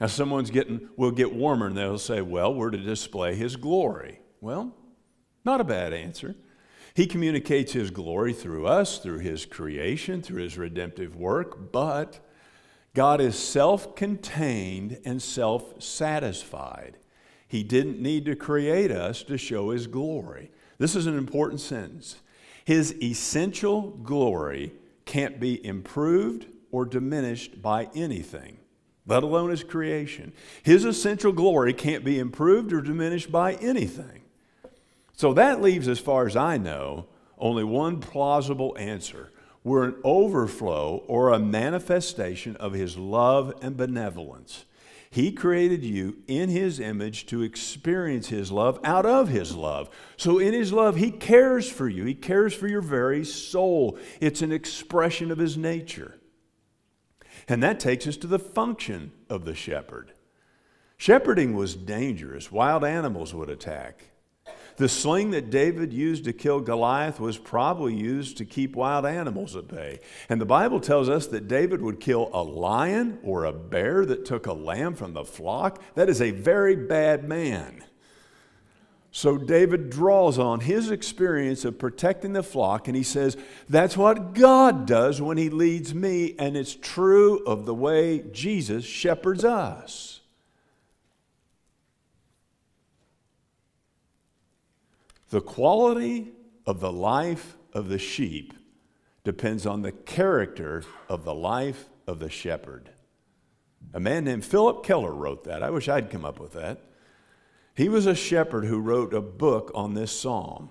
Now 0.00 0.06
someone's 0.08 0.50
getting 0.50 0.88
will 0.96 1.10
get 1.10 1.34
warmer 1.34 1.66
and 1.66 1.76
they'll 1.76 1.98
say, 1.98 2.20
"Well, 2.20 2.54
we're 2.54 2.70
to 2.70 2.78
display 2.78 3.34
his 3.34 3.56
glory." 3.56 4.20
Well, 4.40 4.74
not 5.44 5.60
a 5.60 5.64
bad 5.64 5.92
answer. 5.92 6.36
He 6.94 7.06
communicates 7.06 7.72
his 7.72 7.90
glory 7.90 8.32
through 8.32 8.66
us, 8.66 8.98
through 8.98 9.20
his 9.20 9.46
creation, 9.46 10.20
through 10.20 10.42
his 10.42 10.58
redemptive 10.58 11.16
work, 11.16 11.72
but 11.72 12.20
God 12.94 13.20
is 13.20 13.38
self 13.38 13.96
contained 13.96 15.00
and 15.04 15.22
self 15.22 15.82
satisfied. 15.82 16.98
He 17.52 17.62
didn't 17.62 18.00
need 18.00 18.24
to 18.24 18.34
create 18.34 18.90
us 18.90 19.22
to 19.24 19.36
show 19.36 19.72
His 19.72 19.86
glory. 19.86 20.50
This 20.78 20.96
is 20.96 21.04
an 21.04 21.18
important 21.18 21.60
sentence. 21.60 22.16
His 22.64 22.94
essential 23.02 23.90
glory 23.90 24.72
can't 25.04 25.38
be 25.38 25.62
improved 25.62 26.46
or 26.70 26.86
diminished 26.86 27.60
by 27.60 27.90
anything, 27.94 28.56
let 29.06 29.22
alone 29.22 29.50
His 29.50 29.64
creation. 29.64 30.32
His 30.62 30.86
essential 30.86 31.30
glory 31.30 31.74
can't 31.74 32.06
be 32.06 32.18
improved 32.18 32.72
or 32.72 32.80
diminished 32.80 33.30
by 33.30 33.56
anything. 33.56 34.22
So 35.12 35.34
that 35.34 35.60
leaves, 35.60 35.88
as 35.88 35.98
far 35.98 36.26
as 36.26 36.36
I 36.36 36.56
know, 36.56 37.04
only 37.36 37.64
one 37.64 38.00
plausible 38.00 38.74
answer 38.78 39.30
we're 39.62 39.84
an 39.84 39.96
overflow 40.04 41.04
or 41.06 41.28
a 41.28 41.38
manifestation 41.38 42.56
of 42.56 42.72
His 42.72 42.96
love 42.96 43.52
and 43.60 43.76
benevolence. 43.76 44.64
He 45.12 45.30
created 45.30 45.84
you 45.84 46.16
in 46.26 46.48
His 46.48 46.80
image 46.80 47.26
to 47.26 47.42
experience 47.42 48.28
His 48.28 48.50
love 48.50 48.80
out 48.82 49.04
of 49.04 49.28
His 49.28 49.54
love. 49.54 49.90
So, 50.16 50.38
in 50.38 50.54
His 50.54 50.72
love, 50.72 50.96
He 50.96 51.10
cares 51.10 51.70
for 51.70 51.86
you. 51.86 52.06
He 52.06 52.14
cares 52.14 52.54
for 52.54 52.66
your 52.66 52.80
very 52.80 53.22
soul. 53.22 53.98
It's 54.22 54.40
an 54.40 54.52
expression 54.52 55.30
of 55.30 55.36
His 55.36 55.58
nature. 55.58 56.18
And 57.46 57.62
that 57.62 57.78
takes 57.78 58.06
us 58.06 58.16
to 58.18 58.26
the 58.26 58.38
function 58.38 59.12
of 59.28 59.44
the 59.44 59.54
shepherd. 59.54 60.14
Shepherding 60.96 61.54
was 61.54 61.76
dangerous, 61.76 62.50
wild 62.50 62.82
animals 62.82 63.34
would 63.34 63.50
attack. 63.50 64.11
The 64.76 64.88
sling 64.88 65.30
that 65.32 65.50
David 65.50 65.92
used 65.92 66.24
to 66.24 66.32
kill 66.32 66.60
Goliath 66.60 67.20
was 67.20 67.38
probably 67.38 67.94
used 67.94 68.36
to 68.38 68.44
keep 68.44 68.74
wild 68.74 69.04
animals 69.06 69.54
at 69.54 69.68
bay. 69.68 70.00
And 70.28 70.40
the 70.40 70.46
Bible 70.46 70.80
tells 70.80 71.08
us 71.08 71.26
that 71.28 71.48
David 71.48 71.82
would 71.82 72.00
kill 72.00 72.30
a 72.32 72.42
lion 72.42 73.18
or 73.22 73.44
a 73.44 73.52
bear 73.52 74.04
that 74.06 74.24
took 74.24 74.46
a 74.46 74.52
lamb 74.52 74.94
from 74.94 75.12
the 75.12 75.24
flock. 75.24 75.82
That 75.94 76.08
is 76.08 76.20
a 76.22 76.30
very 76.30 76.76
bad 76.76 77.28
man. 77.28 77.84
So 79.14 79.36
David 79.36 79.90
draws 79.90 80.38
on 80.38 80.60
his 80.60 80.90
experience 80.90 81.66
of 81.66 81.78
protecting 81.78 82.32
the 82.32 82.42
flock 82.42 82.88
and 82.88 82.96
he 82.96 83.02
says, 83.02 83.36
That's 83.68 83.94
what 83.94 84.32
God 84.32 84.86
does 84.86 85.20
when 85.20 85.36
he 85.36 85.50
leads 85.50 85.94
me, 85.94 86.34
and 86.38 86.56
it's 86.56 86.74
true 86.74 87.44
of 87.44 87.66
the 87.66 87.74
way 87.74 88.24
Jesus 88.32 88.86
shepherds 88.86 89.44
us. 89.44 90.21
The 95.32 95.40
quality 95.40 96.30
of 96.66 96.80
the 96.80 96.92
life 96.92 97.56
of 97.72 97.88
the 97.88 97.98
sheep 97.98 98.52
depends 99.24 99.64
on 99.64 99.80
the 99.80 99.90
character 99.90 100.84
of 101.08 101.24
the 101.24 101.32
life 101.32 101.88
of 102.06 102.18
the 102.18 102.28
shepherd. 102.28 102.90
A 103.94 103.98
man 103.98 104.24
named 104.24 104.44
Philip 104.44 104.84
Keller 104.84 105.10
wrote 105.10 105.44
that. 105.44 105.62
I 105.62 105.70
wish 105.70 105.88
I'd 105.88 106.10
come 106.10 106.26
up 106.26 106.38
with 106.38 106.52
that. 106.52 106.82
He 107.74 107.88
was 107.88 108.04
a 108.04 108.14
shepherd 108.14 108.66
who 108.66 108.78
wrote 108.78 109.14
a 109.14 109.22
book 109.22 109.72
on 109.74 109.94
this 109.94 110.12
psalm. 110.12 110.68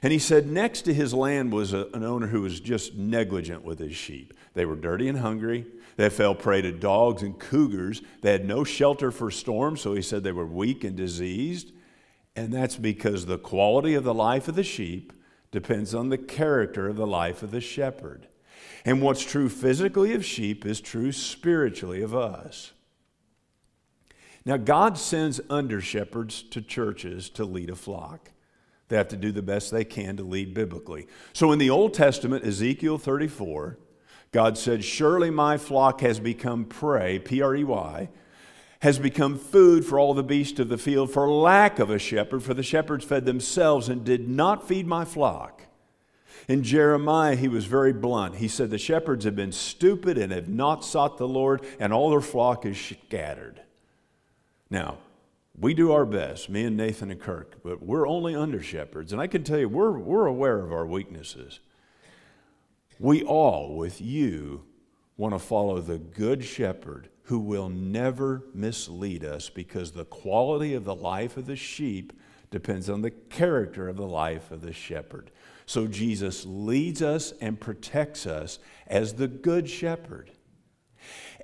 And 0.00 0.12
he 0.12 0.20
said 0.20 0.46
next 0.46 0.82
to 0.82 0.94
his 0.94 1.12
land 1.12 1.52
was 1.52 1.72
a, 1.72 1.88
an 1.92 2.04
owner 2.04 2.28
who 2.28 2.42
was 2.42 2.60
just 2.60 2.94
negligent 2.94 3.64
with 3.64 3.80
his 3.80 3.96
sheep. 3.96 4.32
They 4.54 4.64
were 4.64 4.76
dirty 4.76 5.08
and 5.08 5.18
hungry. 5.18 5.66
They 5.96 6.08
fell 6.08 6.36
prey 6.36 6.62
to 6.62 6.70
dogs 6.70 7.24
and 7.24 7.36
cougars. 7.36 8.00
They 8.20 8.30
had 8.30 8.46
no 8.46 8.62
shelter 8.62 9.10
for 9.10 9.32
storms, 9.32 9.80
so 9.80 9.92
he 9.92 10.02
said 10.02 10.22
they 10.22 10.30
were 10.30 10.46
weak 10.46 10.84
and 10.84 10.96
diseased. 10.96 11.72
And 12.34 12.52
that's 12.52 12.76
because 12.76 13.26
the 13.26 13.38
quality 13.38 13.94
of 13.94 14.04
the 14.04 14.14
life 14.14 14.48
of 14.48 14.54
the 14.54 14.64
sheep 14.64 15.12
depends 15.50 15.94
on 15.94 16.08
the 16.08 16.18
character 16.18 16.88
of 16.88 16.96
the 16.96 17.06
life 17.06 17.42
of 17.42 17.50
the 17.50 17.60
shepherd. 17.60 18.26
And 18.84 19.02
what's 19.02 19.24
true 19.24 19.48
physically 19.48 20.14
of 20.14 20.24
sheep 20.24 20.64
is 20.64 20.80
true 20.80 21.12
spiritually 21.12 22.02
of 22.02 22.14
us. 22.14 22.72
Now, 24.44 24.56
God 24.56 24.98
sends 24.98 25.40
under 25.50 25.80
shepherds 25.80 26.42
to 26.42 26.60
churches 26.60 27.30
to 27.30 27.44
lead 27.44 27.70
a 27.70 27.76
flock. 27.76 28.30
They 28.88 28.96
have 28.96 29.08
to 29.08 29.16
do 29.16 29.30
the 29.30 29.42
best 29.42 29.70
they 29.70 29.84
can 29.84 30.16
to 30.16 30.24
lead 30.24 30.52
biblically. 30.52 31.06
So, 31.32 31.52
in 31.52 31.58
the 31.58 31.70
Old 31.70 31.94
Testament, 31.94 32.44
Ezekiel 32.44 32.98
34, 32.98 33.78
God 34.32 34.58
said, 34.58 34.82
Surely 34.82 35.30
my 35.30 35.58
flock 35.58 36.00
has 36.00 36.18
become 36.18 36.64
prey, 36.64 37.18
P 37.18 37.40
R 37.40 37.54
E 37.54 37.64
Y, 37.64 38.08
has 38.82 38.98
become 38.98 39.38
food 39.38 39.84
for 39.84 39.96
all 39.96 40.12
the 40.12 40.24
beasts 40.24 40.58
of 40.58 40.68
the 40.68 40.76
field 40.76 41.08
for 41.08 41.28
lack 41.28 41.78
of 41.78 41.88
a 41.88 42.00
shepherd, 42.00 42.42
for 42.42 42.52
the 42.52 42.64
shepherds 42.64 43.04
fed 43.04 43.24
themselves 43.24 43.88
and 43.88 44.04
did 44.04 44.28
not 44.28 44.66
feed 44.66 44.84
my 44.84 45.04
flock. 45.04 45.62
In 46.48 46.64
Jeremiah, 46.64 47.36
he 47.36 47.46
was 47.46 47.64
very 47.66 47.92
blunt. 47.92 48.36
He 48.36 48.48
said, 48.48 48.70
The 48.70 48.78
shepherds 48.78 49.24
have 49.24 49.36
been 49.36 49.52
stupid 49.52 50.18
and 50.18 50.32
have 50.32 50.48
not 50.48 50.84
sought 50.84 51.16
the 51.16 51.28
Lord, 51.28 51.64
and 51.78 51.92
all 51.92 52.10
their 52.10 52.20
flock 52.20 52.66
is 52.66 52.76
scattered. 52.76 53.62
Now, 54.68 54.98
we 55.56 55.74
do 55.74 55.92
our 55.92 56.04
best, 56.04 56.50
me 56.50 56.64
and 56.64 56.76
Nathan 56.76 57.12
and 57.12 57.20
Kirk, 57.20 57.62
but 57.62 57.84
we're 57.84 58.08
only 58.08 58.34
under 58.34 58.60
shepherds. 58.60 59.12
And 59.12 59.22
I 59.22 59.28
can 59.28 59.44
tell 59.44 59.60
you, 59.60 59.68
we're, 59.68 59.96
we're 59.96 60.26
aware 60.26 60.58
of 60.58 60.72
our 60.72 60.86
weaknesses. 60.86 61.60
We 62.98 63.22
all, 63.22 63.76
with 63.76 64.00
you, 64.00 64.64
want 65.16 65.34
to 65.34 65.38
follow 65.38 65.80
the 65.80 65.98
good 65.98 66.42
shepherd 66.42 67.10
who 67.24 67.38
will 67.38 67.68
never 67.68 68.44
mislead 68.52 69.24
us 69.24 69.48
because 69.48 69.92
the 69.92 70.04
quality 70.04 70.74
of 70.74 70.84
the 70.84 70.94
life 70.94 71.36
of 71.36 71.46
the 71.46 71.56
sheep 71.56 72.12
depends 72.50 72.90
on 72.90 73.02
the 73.02 73.10
character 73.10 73.88
of 73.88 73.96
the 73.96 74.06
life 74.06 74.50
of 74.50 74.60
the 74.60 74.72
shepherd. 74.72 75.30
So 75.64 75.86
Jesus 75.86 76.44
leads 76.44 77.00
us 77.00 77.32
and 77.40 77.60
protects 77.60 78.26
us 78.26 78.58
as 78.86 79.14
the 79.14 79.28
good 79.28 79.68
shepherd. 79.68 80.30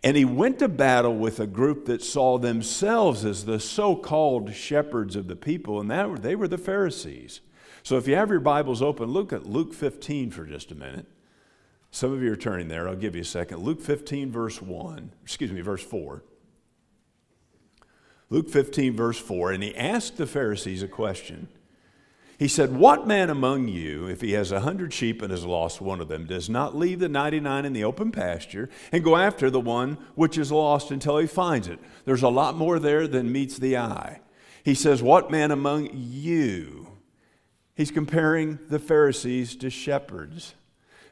And 0.04 0.16
he 0.16 0.24
went 0.24 0.58
to 0.60 0.68
battle 0.68 1.16
with 1.16 1.40
a 1.40 1.46
group 1.46 1.86
that 1.86 2.02
saw 2.02 2.38
themselves 2.38 3.24
as 3.24 3.44
the 3.44 3.58
so 3.58 3.96
called 3.96 4.54
shepherds 4.54 5.16
of 5.16 5.26
the 5.26 5.36
people, 5.36 5.80
and 5.80 5.90
that, 5.90 6.22
they 6.22 6.36
were 6.36 6.46
the 6.46 6.58
Pharisees. 6.58 7.40
So 7.82 7.96
if 7.96 8.06
you 8.06 8.14
have 8.14 8.30
your 8.30 8.40
Bibles 8.40 8.82
open, 8.82 9.10
look 9.10 9.32
at 9.32 9.46
Luke 9.46 9.74
15 9.74 10.30
for 10.30 10.44
just 10.44 10.70
a 10.70 10.76
minute. 10.76 11.06
Some 11.90 12.12
of 12.12 12.22
you 12.22 12.32
are 12.32 12.36
turning 12.36 12.68
there. 12.68 12.88
I'll 12.88 12.96
give 12.96 13.14
you 13.14 13.22
a 13.22 13.24
second. 13.24 13.58
Luke 13.58 13.80
15, 13.80 14.30
verse 14.30 14.60
1, 14.60 15.12
excuse 15.22 15.52
me, 15.52 15.60
verse 15.60 15.82
4. 15.82 16.22
Luke 18.30 18.50
15, 18.50 18.94
verse 18.94 19.18
4. 19.18 19.52
And 19.52 19.62
he 19.62 19.74
asked 19.74 20.16
the 20.16 20.26
Pharisees 20.26 20.82
a 20.82 20.88
question. 20.88 21.48
He 22.38 22.46
said, 22.46 22.76
What 22.76 23.06
man 23.06 23.30
among 23.30 23.68
you, 23.68 24.06
if 24.06 24.20
he 24.20 24.32
has 24.32 24.52
a 24.52 24.60
hundred 24.60 24.92
sheep 24.92 25.22
and 25.22 25.30
has 25.32 25.44
lost 25.44 25.80
one 25.80 26.00
of 26.00 26.08
them, 26.08 26.26
does 26.26 26.48
not 26.48 26.76
leave 26.76 27.00
the 27.00 27.08
99 27.08 27.64
in 27.64 27.72
the 27.72 27.84
open 27.84 28.12
pasture 28.12 28.68
and 28.92 29.02
go 29.02 29.16
after 29.16 29.50
the 29.50 29.60
one 29.60 29.98
which 30.14 30.38
is 30.38 30.52
lost 30.52 30.90
until 30.90 31.18
he 31.18 31.26
finds 31.26 31.66
it? 31.66 31.80
There's 32.04 32.22
a 32.22 32.28
lot 32.28 32.54
more 32.54 32.78
there 32.78 33.08
than 33.08 33.32
meets 33.32 33.58
the 33.58 33.76
eye. 33.76 34.20
He 34.62 34.74
says, 34.74 35.02
What 35.02 35.30
man 35.30 35.50
among 35.50 35.90
you? 35.92 36.98
He's 37.74 37.90
comparing 37.90 38.58
the 38.68 38.78
Pharisees 38.78 39.56
to 39.56 39.70
shepherds. 39.70 40.54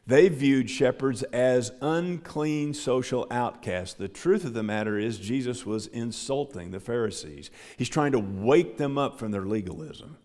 They 0.07 0.29
viewed 0.29 0.71
shepherds 0.71 1.25
as 1.25 1.73
unclean 1.81 2.75
social 2.75 3.27
outcasts. 3.31 3.95
The 3.95 4.07
truth 4.09 4.45
of 4.45 4.55
the 4.55 4.63
matter 4.63 4.99
is, 4.99 5.19
Jesus 5.19 5.67
was 5.67 5.89
insulting 5.89 6.71
the 6.71 6.79
Pharisees. 6.79 7.51
He's 7.77 7.89
trying 7.89 8.13
to 8.13 8.21
wake 8.21 8.77
them 8.77 8.99
up 8.99 9.19
from 9.19 9.33
their 9.33 9.45
legalism. 9.45 10.19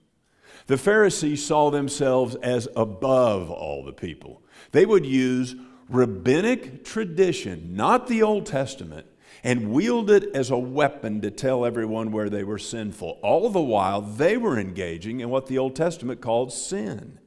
The 0.68 0.78
Pharisees 0.78 1.44
saw 1.44 1.72
themselves 1.72 2.36
as 2.36 2.68
above 2.76 3.50
all 3.50 3.84
the 3.84 3.94
people. 3.94 4.44
They 4.72 4.86
would 4.86 5.06
use 5.06 5.56
rabbinic 5.90 6.86
tradition, 6.86 7.76
not 7.76 8.08
the 8.08 8.22
Old 8.22 8.46
Testament, 8.46 9.08
and 9.44 9.72
wield 9.72 10.12
it 10.12 10.36
as 10.36 10.52
a 10.52 10.58
weapon 10.58 11.22
to 11.22 11.32
tell 11.32 11.66
everyone 11.66 12.12
where 12.12 12.30
they 12.30 12.44
were 12.44 12.60
sinful. 12.60 13.20
All 13.24 13.50
the 13.50 13.60
while, 13.60 14.02
they 14.02 14.38
were 14.38 14.60
engaging 14.60 15.22
in 15.22 15.30
what 15.30 15.48
the 15.48 15.58
Old 15.58 15.76
Testament 15.76 16.22
called 16.22 16.54
sin. 16.54 17.18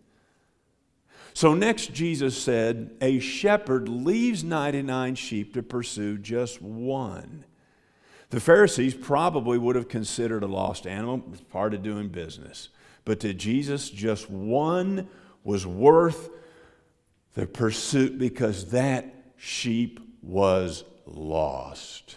So, 1.34 1.52
next, 1.52 1.92
Jesus 1.92 2.40
said, 2.40 2.96
A 3.00 3.18
shepherd 3.18 3.88
leaves 3.88 4.44
99 4.44 5.16
sheep 5.16 5.52
to 5.54 5.64
pursue 5.64 6.16
just 6.16 6.62
one. 6.62 7.44
The 8.30 8.38
Pharisees 8.38 8.94
probably 8.94 9.58
would 9.58 9.74
have 9.74 9.88
considered 9.88 10.44
a 10.44 10.46
lost 10.46 10.86
animal 10.86 11.22
part 11.50 11.74
of 11.74 11.82
doing 11.82 12.08
business. 12.08 12.68
But 13.04 13.18
to 13.20 13.34
Jesus, 13.34 13.90
just 13.90 14.30
one 14.30 15.08
was 15.42 15.66
worth 15.66 16.30
the 17.34 17.46
pursuit 17.46 18.16
because 18.16 18.70
that 18.70 19.12
sheep 19.36 19.98
was 20.22 20.84
lost. 21.04 22.16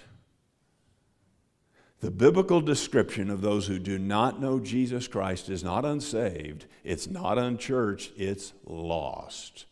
The 2.00 2.12
biblical 2.12 2.62
description 2.62 3.32
of 3.32 3.42
those 3.42 3.68
who 3.68 3.80
do 3.80 3.98
not 3.98 4.40
know 4.40 4.60
Jesus 4.60 5.08
Christ 5.08 5.50
is 5.50 5.64
not 5.64 5.84
unsaved, 5.84 6.66
it's 6.84 7.08
not 7.08 7.38
unchurched, 7.40 8.12
it's 8.18 8.54
lost. 8.66 9.66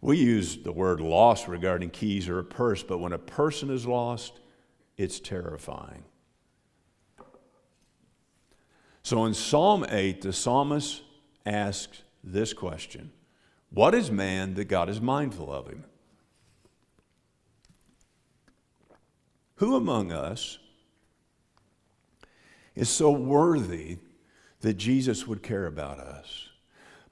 We 0.00 0.18
use 0.18 0.58
the 0.58 0.72
word 0.72 1.00
lost 1.00 1.48
regarding 1.48 1.90
keys 1.90 2.28
or 2.28 2.38
a 2.38 2.44
purse, 2.44 2.82
but 2.82 2.98
when 2.98 3.12
a 3.12 3.18
person 3.18 3.70
is 3.70 3.86
lost, 3.86 4.40
it's 4.96 5.18
terrifying. 5.20 6.04
So 9.02 9.24
in 9.24 9.34
Psalm 9.34 9.86
8, 9.88 10.22
the 10.22 10.32
psalmist 10.32 11.02
asks 11.46 12.02
this 12.22 12.52
question 12.52 13.12
What 13.70 13.94
is 13.94 14.10
man 14.10 14.54
that 14.54 14.66
God 14.66 14.88
is 14.88 15.00
mindful 15.00 15.52
of 15.52 15.68
him? 15.68 15.84
Who 19.56 19.76
among 19.76 20.12
us 20.12 20.58
is 22.78 22.88
so 22.88 23.10
worthy 23.10 23.98
that 24.60 24.74
Jesus 24.74 25.26
would 25.26 25.42
care 25.42 25.66
about 25.66 25.98
us? 25.98 26.48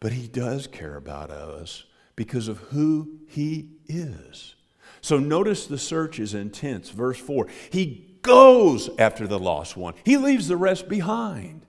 But 0.01 0.13
he 0.13 0.27
does 0.27 0.67
care 0.67 0.97
about 0.97 1.31
us 1.31 1.85
because 2.15 2.49
of 2.49 2.59
who 2.59 3.19
he 3.27 3.69
is. 3.89 4.55
So 5.01 5.19
notice 5.19 5.67
the 5.67 5.79
search 5.79 6.19
is 6.19 6.35
intense. 6.35 6.91
Verse 6.91 7.19
4 7.19 7.47
He 7.71 8.19
goes 8.23 8.91
after 8.99 9.27
the 9.27 9.39
lost 9.39 9.77
one, 9.77 9.95
he 10.05 10.17
leaves 10.17 10.49
the 10.49 10.57
rest 10.57 10.89
behind. 10.89 11.63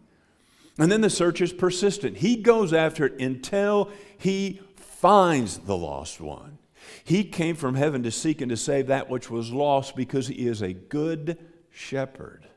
And 0.79 0.91
then 0.91 1.01
the 1.01 1.09
search 1.09 1.41
is 1.41 1.53
persistent. 1.53 2.17
He 2.17 2.35
goes 2.35 2.71
after 2.71 3.05
it 3.05 3.19
until 3.19 3.89
he 4.19 4.61
finds 4.75 5.57
the 5.57 5.75
lost 5.75 6.21
one. 6.21 6.59
He 7.03 7.23
came 7.23 7.55
from 7.55 7.73
heaven 7.75 8.03
to 8.03 8.11
seek 8.11 8.41
and 8.41 8.49
to 8.49 8.57
save 8.57 8.87
that 8.87 9.09
which 9.09 9.29
was 9.29 9.51
lost 9.51 9.95
because 9.95 10.27
he 10.27 10.47
is 10.47 10.61
a 10.61 10.73
good 10.73 11.37
shepherd. 11.71 12.47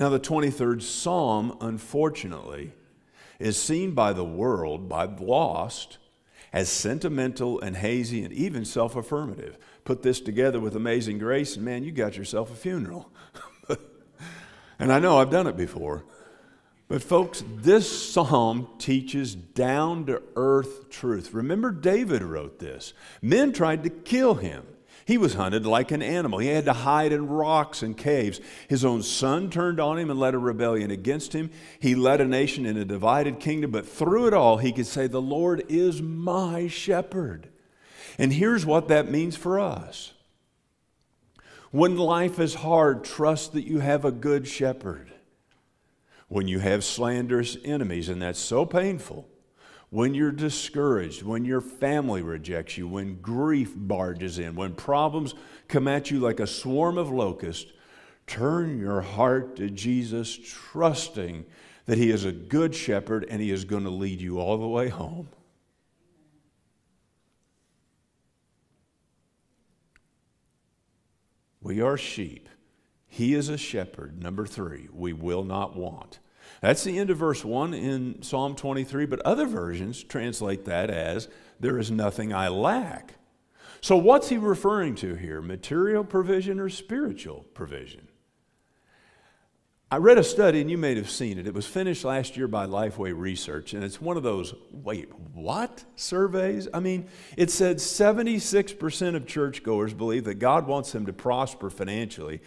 Now, 0.00 0.08
the 0.08 0.18
23rd 0.18 0.80
Psalm, 0.80 1.58
unfortunately, 1.60 2.72
is 3.38 3.60
seen 3.60 3.92
by 3.92 4.14
the 4.14 4.24
world, 4.24 4.88
by 4.88 5.06
the 5.06 5.22
lost, 5.22 5.98
as 6.54 6.70
sentimental 6.70 7.60
and 7.60 7.76
hazy 7.76 8.24
and 8.24 8.32
even 8.32 8.64
self 8.64 8.96
affirmative. 8.96 9.58
Put 9.84 10.02
this 10.02 10.18
together 10.18 10.58
with 10.58 10.74
Amazing 10.74 11.18
Grace, 11.18 11.54
and 11.54 11.66
man, 11.66 11.84
you 11.84 11.92
got 11.92 12.16
yourself 12.16 12.50
a 12.50 12.54
funeral. 12.54 13.12
and 14.78 14.90
I 14.90 15.00
know 15.00 15.18
I've 15.18 15.30
done 15.30 15.46
it 15.46 15.56
before. 15.56 16.04
But, 16.88 17.02
folks, 17.02 17.44
this 17.46 18.10
psalm 18.10 18.68
teaches 18.78 19.34
down 19.34 20.06
to 20.06 20.22
earth 20.34 20.88
truth. 20.88 21.34
Remember, 21.34 21.70
David 21.70 22.22
wrote 22.22 22.58
this. 22.58 22.94
Men 23.20 23.52
tried 23.52 23.84
to 23.84 23.90
kill 23.90 24.34
him. 24.34 24.66
He 25.10 25.18
was 25.18 25.34
hunted 25.34 25.66
like 25.66 25.90
an 25.90 26.02
animal. 26.02 26.38
He 26.38 26.46
had 26.46 26.66
to 26.66 26.72
hide 26.72 27.10
in 27.10 27.26
rocks 27.26 27.82
and 27.82 27.96
caves. 27.96 28.40
His 28.68 28.84
own 28.84 29.02
son 29.02 29.50
turned 29.50 29.80
on 29.80 29.98
him 29.98 30.08
and 30.08 30.20
led 30.20 30.34
a 30.34 30.38
rebellion 30.38 30.92
against 30.92 31.32
him. 31.32 31.50
He 31.80 31.96
led 31.96 32.20
a 32.20 32.24
nation 32.24 32.64
in 32.64 32.76
a 32.76 32.84
divided 32.84 33.40
kingdom, 33.40 33.72
but 33.72 33.88
through 33.88 34.28
it 34.28 34.34
all, 34.34 34.58
he 34.58 34.70
could 34.70 34.86
say, 34.86 35.08
The 35.08 35.20
Lord 35.20 35.64
is 35.68 36.00
my 36.00 36.68
shepherd. 36.68 37.48
And 38.18 38.32
here's 38.32 38.64
what 38.64 38.86
that 38.86 39.10
means 39.10 39.36
for 39.36 39.58
us. 39.58 40.12
When 41.72 41.96
life 41.96 42.38
is 42.38 42.54
hard, 42.54 43.02
trust 43.02 43.52
that 43.54 43.66
you 43.66 43.80
have 43.80 44.04
a 44.04 44.12
good 44.12 44.46
shepherd 44.46 45.10
when 46.28 46.46
you 46.46 46.60
have 46.60 46.84
slanderous 46.84 47.56
enemies, 47.64 48.08
and 48.08 48.22
that's 48.22 48.38
so 48.38 48.64
painful, 48.64 49.26
when 49.90 50.14
you're 50.14 50.30
discouraged, 50.30 51.22
when 51.24 51.44
your 51.44 51.60
family 51.60 52.22
rejects 52.22 52.78
you, 52.78 52.86
when 52.86 53.20
grief 53.20 53.72
barges 53.74 54.38
in, 54.38 54.54
when 54.54 54.72
problems 54.74 55.34
come 55.66 55.88
at 55.88 56.10
you 56.10 56.20
like 56.20 56.38
a 56.38 56.46
swarm 56.46 56.96
of 56.96 57.10
locusts, 57.10 57.72
turn 58.28 58.78
your 58.78 59.00
heart 59.00 59.56
to 59.56 59.68
Jesus, 59.68 60.38
trusting 60.44 61.44
that 61.86 61.98
He 61.98 62.10
is 62.10 62.24
a 62.24 62.30
good 62.30 62.72
shepherd 62.72 63.26
and 63.28 63.42
He 63.42 63.50
is 63.50 63.64
going 63.64 63.82
to 63.82 63.90
lead 63.90 64.20
you 64.20 64.38
all 64.38 64.58
the 64.58 64.68
way 64.68 64.88
home. 64.88 65.28
We 71.60 71.80
are 71.80 71.96
sheep. 71.96 72.48
He 73.08 73.34
is 73.34 73.48
a 73.48 73.58
shepherd. 73.58 74.22
Number 74.22 74.46
three, 74.46 74.88
we 74.92 75.12
will 75.12 75.44
not 75.44 75.76
want. 75.76 76.20
That's 76.60 76.84
the 76.84 76.98
end 76.98 77.10
of 77.10 77.16
verse 77.16 77.44
1 77.44 77.72
in 77.72 78.22
Psalm 78.22 78.54
23, 78.54 79.06
but 79.06 79.20
other 79.20 79.46
versions 79.46 80.02
translate 80.02 80.66
that 80.66 80.90
as, 80.90 81.28
There 81.58 81.78
is 81.78 81.90
nothing 81.90 82.32
I 82.34 82.48
lack. 82.48 83.14
So, 83.80 83.96
what's 83.96 84.28
he 84.28 84.36
referring 84.36 84.94
to 84.96 85.14
here? 85.14 85.40
Material 85.40 86.04
provision 86.04 86.60
or 86.60 86.68
spiritual 86.68 87.46
provision? 87.54 88.08
I 89.92 89.96
read 89.96 90.18
a 90.18 90.22
study, 90.22 90.60
and 90.60 90.70
you 90.70 90.78
may 90.78 90.94
have 90.94 91.10
seen 91.10 91.36
it. 91.36 91.48
It 91.48 91.54
was 91.54 91.66
finished 91.66 92.04
last 92.04 92.36
year 92.36 92.46
by 92.46 92.66
Lifeway 92.66 93.12
Research, 93.16 93.74
and 93.74 93.82
it's 93.82 94.00
one 94.00 94.16
of 94.16 94.22
those, 94.22 94.54
wait, 94.70 95.12
what 95.34 95.82
surveys? 95.96 96.68
I 96.72 96.78
mean, 96.78 97.08
it 97.36 97.50
said 97.50 97.78
76% 97.78 99.16
of 99.16 99.26
churchgoers 99.26 99.92
believe 99.92 100.24
that 100.24 100.34
God 100.34 100.68
wants 100.68 100.92
them 100.92 101.06
to 101.06 101.12
prosper 101.12 101.70
financially, 101.70 102.40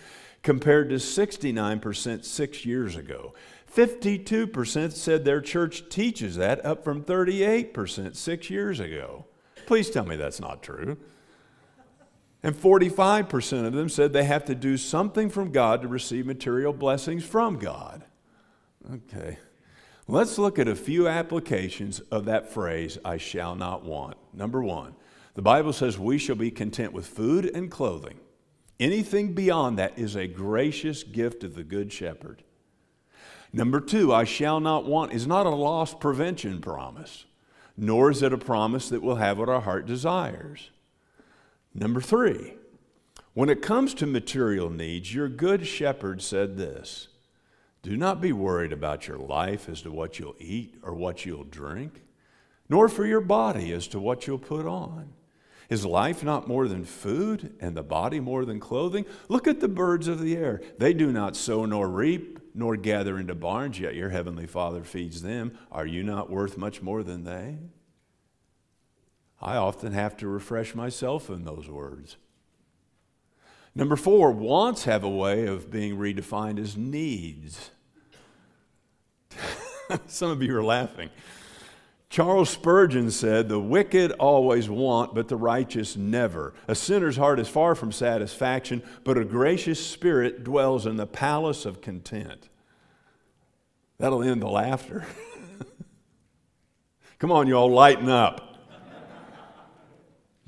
compared 0.44 0.90
to 0.90 0.96
69% 0.96 2.26
six 2.26 2.66
years 2.66 2.96
ago. 2.96 3.34
52% 3.74 4.92
said 4.92 5.26
their 5.26 5.42
church 5.42 5.90
teaches 5.90 6.36
that, 6.36 6.64
up 6.64 6.84
from 6.84 7.04
38% 7.04 8.16
six 8.16 8.50
years 8.50 8.80
ago. 8.80 9.26
Please 9.66 9.90
tell 9.90 10.06
me 10.06 10.16
that's 10.16 10.40
not 10.40 10.62
true. 10.62 10.98
And 12.44 12.54
45% 12.54 13.66
of 13.66 13.74
them 13.74 13.88
said 13.88 14.12
they 14.12 14.26
have 14.26 14.46
to 14.46 14.56
do 14.56 14.76
something 14.78 15.30
from 15.30 15.52
God 15.52 15.82
to 15.82 15.88
receive 15.88 16.26
material 16.26 16.74
blessings 16.74 17.24
from 17.24 17.58
God. 17.58 18.04
Okay. 18.94 19.40
Let's 20.10 20.38
look 20.38 20.60
at 20.60 20.68
a 20.68 20.76
few 20.76 21.08
applications 21.08 22.02
of 22.12 22.26
that 22.26 22.52
phrase, 22.52 22.98
I 23.06 23.16
shall 23.16 23.56
not 23.56 23.86
want. 23.86 24.18
Number 24.34 24.62
one, 24.62 24.96
the 25.36 25.42
Bible 25.42 25.72
says 25.72 25.98
we 25.98 26.18
shall 26.18 26.36
be 26.36 26.52
content 26.52 26.92
with 26.92 27.08
food 27.08 27.50
and 27.56 27.72
clothing. 27.72 28.20
Anything 28.80 29.34
beyond 29.34 29.78
that 29.78 29.98
is 29.98 30.16
a 30.16 30.28
gracious 30.28 31.04
gift 31.04 31.44
of 31.44 31.56
the 31.56 31.64
Good 31.64 31.94
Shepherd. 31.94 32.44
Number 33.52 33.80
two, 33.80 34.12
I 34.12 34.24
shall 34.24 34.60
not 34.60 34.86
want 34.86 35.14
is 35.14 35.28
not 35.28 35.46
a 35.46 35.50
loss 35.50 35.94
prevention 35.94 36.60
promise, 36.60 37.26
nor 37.78 38.10
is 38.10 38.24
it 38.24 38.34
a 38.34 38.38
promise 38.38 38.90
that 38.90 39.04
we'll 39.04 39.18
have 39.18 39.38
what 39.38 39.50
our 39.50 39.62
heart 39.62 39.86
desires. 39.86 40.72
Number 41.76 42.02
three, 42.02 42.56
when 43.36 43.50
it 43.50 43.62
comes 43.62 43.94
to 43.96 44.08
material 44.08 44.70
needs, 44.70 45.14
your 45.14 45.30
Good 45.30 45.68
Shepherd 45.68 46.22
said 46.22 46.58
this 46.58 47.10
Do 47.84 47.96
not 47.96 48.22
be 48.22 48.32
worried 48.32 48.74
about 48.74 49.08
your 49.08 49.18
life 49.18 49.70
as 49.70 49.84
to 49.84 49.92
what 49.92 50.18
you'll 50.18 50.36
eat 50.40 50.76
or 50.82 50.96
what 50.96 51.26
you'll 51.26 51.44
drink, 51.44 52.02
nor 52.70 52.90
for 52.90 53.06
your 53.06 53.22
body 53.22 53.72
as 53.72 53.88
to 53.90 54.00
what 54.00 54.26
you'll 54.26 54.40
put 54.40 54.66
on. 54.66 55.14
Is 55.74 55.88
life 55.88 56.24
not 56.24 56.48
more 56.48 56.68
than 56.68 56.86
food, 56.86 57.56
and 57.60 57.76
the 57.76 57.82
body 57.82 58.20
more 58.20 58.46
than 58.46 58.60
clothing? 58.60 59.08
Look 59.28 59.48
at 59.48 59.60
the 59.60 59.68
birds 59.68 60.08
of 60.08 60.20
the 60.20 60.36
air. 60.38 60.62
They 60.78 60.94
do 60.94 61.12
not 61.12 61.36
sow 61.36 61.66
nor 61.66 61.90
reap, 61.90 62.38
nor 62.54 62.78
gather 62.78 63.18
into 63.18 63.34
barns, 63.34 63.80
yet 63.80 63.96
your 63.96 64.12
heavenly 64.12 64.46
Father 64.46 64.84
feeds 64.84 65.24
them. 65.24 65.58
Are 65.72 65.88
you 65.88 66.04
not 66.04 66.30
worth 66.30 66.60
much 66.60 66.84
more 66.84 67.02
than 67.02 67.24
they? 67.24 67.58
I 69.42 69.56
often 69.56 69.94
have 69.94 70.16
to 70.18 70.28
refresh 70.28 70.76
myself 70.76 71.28
in 71.32 71.44
those 71.44 71.68
words. 71.68 72.18
Number 73.74 73.96
four, 73.96 74.32
wants 74.32 74.84
have 74.84 75.04
a 75.04 75.10
way 75.10 75.48
of 75.48 75.72
being 75.72 75.98
redefined 75.98 76.60
as 76.60 76.78
needs. 76.78 77.72
Some 80.06 80.30
of 80.30 80.44
you 80.44 80.56
are 80.56 80.64
laughing. 80.64 81.10
Charles 82.14 82.52
Spurgeon 82.52 83.10
said, 83.10 83.50
The 83.50 83.60
wicked 83.60 84.12
always 84.12 84.70
want, 84.70 85.16
but 85.16 85.30
the 85.30 85.36
righteous 85.36 85.98
never. 85.98 86.54
A 86.68 86.76
sinner's 86.76 87.18
heart 87.18 87.40
is 87.40 87.50
far 87.50 87.74
from 87.74 87.92
satisfaction, 87.92 88.84
but 89.04 89.18
a 89.18 89.26
gracious 89.26 89.84
spirit 89.84 90.44
dwells 90.44 90.86
in 90.86 90.96
the 90.98 91.08
palace 91.08 91.66
of 91.66 91.82
content. 91.82 92.50
That'll 93.98 94.22
end 94.22 94.44
the 94.44 94.48
laughter. 94.48 95.08
Come 97.18 97.32
on, 97.32 97.48
y'all, 97.48 97.72
lighten 97.72 98.10
up. 98.10 98.60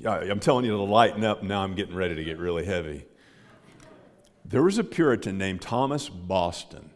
I'm 0.05 0.39
telling 0.39 0.65
you 0.65 0.71
to 0.77 0.83
lighten 0.83 1.23
up. 1.23 1.41
Now 1.41 1.63
I'm 1.63 1.73
getting 1.73 1.95
ready 1.95 2.13
to 2.13 2.23
get 2.23 2.37
really 2.37 2.65
heavy. 2.65 3.07
There 4.45 4.61
was 4.61 4.77
a 4.77 4.83
Puritan 4.83 5.39
named 5.39 5.61
Thomas 5.61 6.09
Boston, 6.09 6.91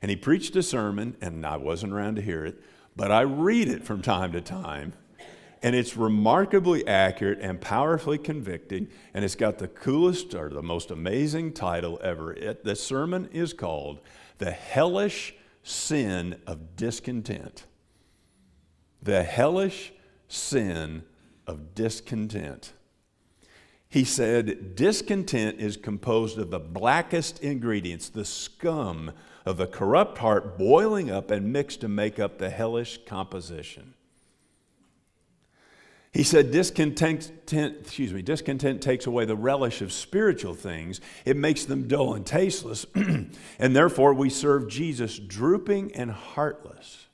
and 0.00 0.10
he 0.10 0.16
preached 0.16 0.56
a 0.56 0.62
sermon, 0.62 1.14
and 1.20 1.44
I 1.44 1.58
wasn't 1.58 1.92
around 1.92 2.16
to 2.16 2.22
hear 2.22 2.46
it, 2.46 2.58
but 2.96 3.10
I 3.10 3.22
read 3.22 3.68
it 3.68 3.84
from 3.84 4.02
time 4.02 4.32
to 4.32 4.40
time. 4.40 4.94
And 5.62 5.74
it's 5.74 5.96
remarkably 5.96 6.86
accurate 6.86 7.38
and 7.40 7.58
powerfully 7.58 8.18
convicting, 8.18 8.88
and 9.14 9.24
it's 9.24 9.34
got 9.34 9.58
the 9.58 9.68
coolest 9.68 10.34
or 10.34 10.50
the 10.50 10.62
most 10.62 10.90
amazing 10.90 11.54
title 11.54 11.98
ever. 12.02 12.34
It, 12.34 12.64
the 12.64 12.76
sermon 12.76 13.30
is 13.32 13.54
called 13.54 14.00
The 14.36 14.50
Hellish 14.50 15.34
Sin 15.62 16.38
of 16.46 16.76
Discontent. 16.76 17.64
The 19.02 19.22
Hellish 19.22 19.94
Sin 20.28 21.04
of 21.46 21.74
Discontent. 21.74 22.74
He 23.94 24.02
said, 24.02 24.74
Discontent 24.74 25.60
is 25.60 25.76
composed 25.76 26.36
of 26.36 26.50
the 26.50 26.58
blackest 26.58 27.40
ingredients, 27.44 28.08
the 28.08 28.24
scum 28.24 29.12
of 29.46 29.60
a 29.60 29.68
corrupt 29.68 30.18
heart 30.18 30.58
boiling 30.58 31.12
up 31.12 31.30
and 31.30 31.52
mixed 31.52 31.82
to 31.82 31.88
make 31.88 32.18
up 32.18 32.38
the 32.38 32.50
hellish 32.50 32.98
composition. 33.06 33.94
He 36.12 36.24
said, 36.24 36.50
discontent, 36.50 37.30
excuse 37.52 38.12
me, 38.12 38.20
discontent 38.20 38.82
takes 38.82 39.06
away 39.06 39.26
the 39.26 39.36
relish 39.36 39.80
of 39.80 39.92
spiritual 39.92 40.54
things. 40.54 41.00
It 41.24 41.36
makes 41.36 41.64
them 41.64 41.86
dull 41.86 42.14
and 42.14 42.26
tasteless. 42.26 42.86
and 42.96 43.76
therefore, 43.76 44.12
we 44.12 44.28
serve 44.28 44.66
Jesus 44.66 45.20
drooping 45.20 45.94
and 45.94 46.10
heartless. 46.10 47.06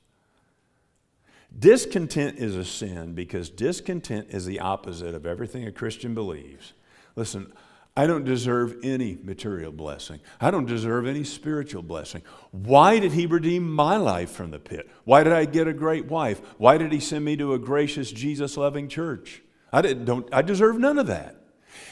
Discontent 1.57 2.37
is 2.37 2.55
a 2.55 2.65
sin 2.65 3.13
because 3.13 3.49
discontent 3.49 4.27
is 4.29 4.45
the 4.45 4.59
opposite 4.59 5.13
of 5.13 5.25
everything 5.25 5.67
a 5.67 5.71
Christian 5.71 6.13
believes. 6.13 6.73
Listen, 7.15 7.51
I 7.95 8.07
don't 8.07 8.23
deserve 8.23 8.77
any 8.83 9.17
material 9.21 9.73
blessing. 9.73 10.21
I 10.39 10.49
don't 10.49 10.65
deserve 10.65 11.05
any 11.05 11.25
spiritual 11.25 11.83
blessing. 11.83 12.21
Why 12.51 12.99
did 12.99 13.11
He 13.11 13.25
redeem 13.25 13.69
my 13.69 13.97
life 13.97 14.31
from 14.31 14.51
the 14.51 14.59
pit? 14.59 14.89
Why 15.03 15.23
did 15.23 15.33
I 15.33 15.43
get 15.43 15.67
a 15.67 15.73
great 15.73 16.05
wife? 16.05 16.41
Why 16.57 16.77
did 16.77 16.93
He 16.93 17.01
send 17.01 17.25
me 17.25 17.35
to 17.35 17.53
a 17.53 17.59
gracious, 17.59 18.11
Jesus 18.11 18.55
loving 18.55 18.87
church? 18.87 19.41
I, 19.73 19.81
didn't, 19.81 20.05
don't, 20.05 20.33
I 20.33 20.41
deserve 20.41 20.79
none 20.79 20.97
of 20.97 21.07
that. 21.07 21.40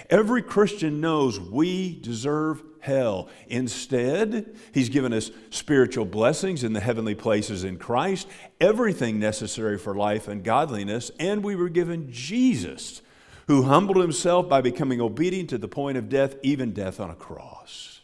Every 0.10 0.42
Christian 0.42 1.02
knows 1.02 1.40
we 1.40 2.00
deserve 2.00 2.64
hell. 2.80 3.30
Instead, 3.48 4.56
He's 4.74 4.90
given 4.90 5.14
us 5.14 5.32
spiritual 5.50 6.06
blessings 6.06 6.64
in 6.64 6.74
the 6.74 6.80
heavenly 6.80 7.16
places 7.16 7.64
in 7.64 7.78
Christ, 7.78 8.28
everything 8.62 9.20
necessary 9.20 9.78
for 9.78 9.96
life 9.96 10.28
and 10.28 10.44
godliness, 10.44 11.12
and 11.20 11.44
we 11.44 11.56
were 11.56 11.70
given 11.70 12.12
Jesus 12.12 13.02
who 13.50 13.64
humbled 13.64 13.98
himself 13.98 14.48
by 14.48 14.62
becoming 14.62 15.02
obedient 15.02 15.50
to 15.50 15.58
the 15.58 15.68
point 15.68 15.98
of 15.98 16.08
death, 16.08 16.36
even 16.44 16.72
death 16.72 17.00
on 17.00 17.10
a 17.10 17.16
cross. 17.16 18.02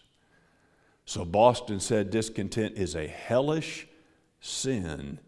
So 1.06 1.24
Boston 1.24 1.80
said 1.80 2.10
discontent 2.10 2.78
is 2.78 2.96
a 2.96 3.06
hellish 3.06 3.88
sin 4.40 5.20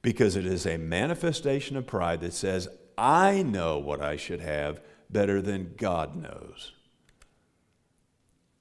because 0.00 0.34
it 0.34 0.46
is 0.46 0.64
a 0.64 0.78
manifestation 0.78 1.76
of 1.76 1.86
pride 1.86 2.22
that 2.22 2.32
says, 2.32 2.68
I 2.96 3.42
know 3.42 3.78
what 3.78 4.00
I 4.00 4.16
should 4.16 4.40
have 4.40 4.80
better 5.12 5.42
than 5.42 5.74
God 5.76 6.16
knows. 6.16 6.72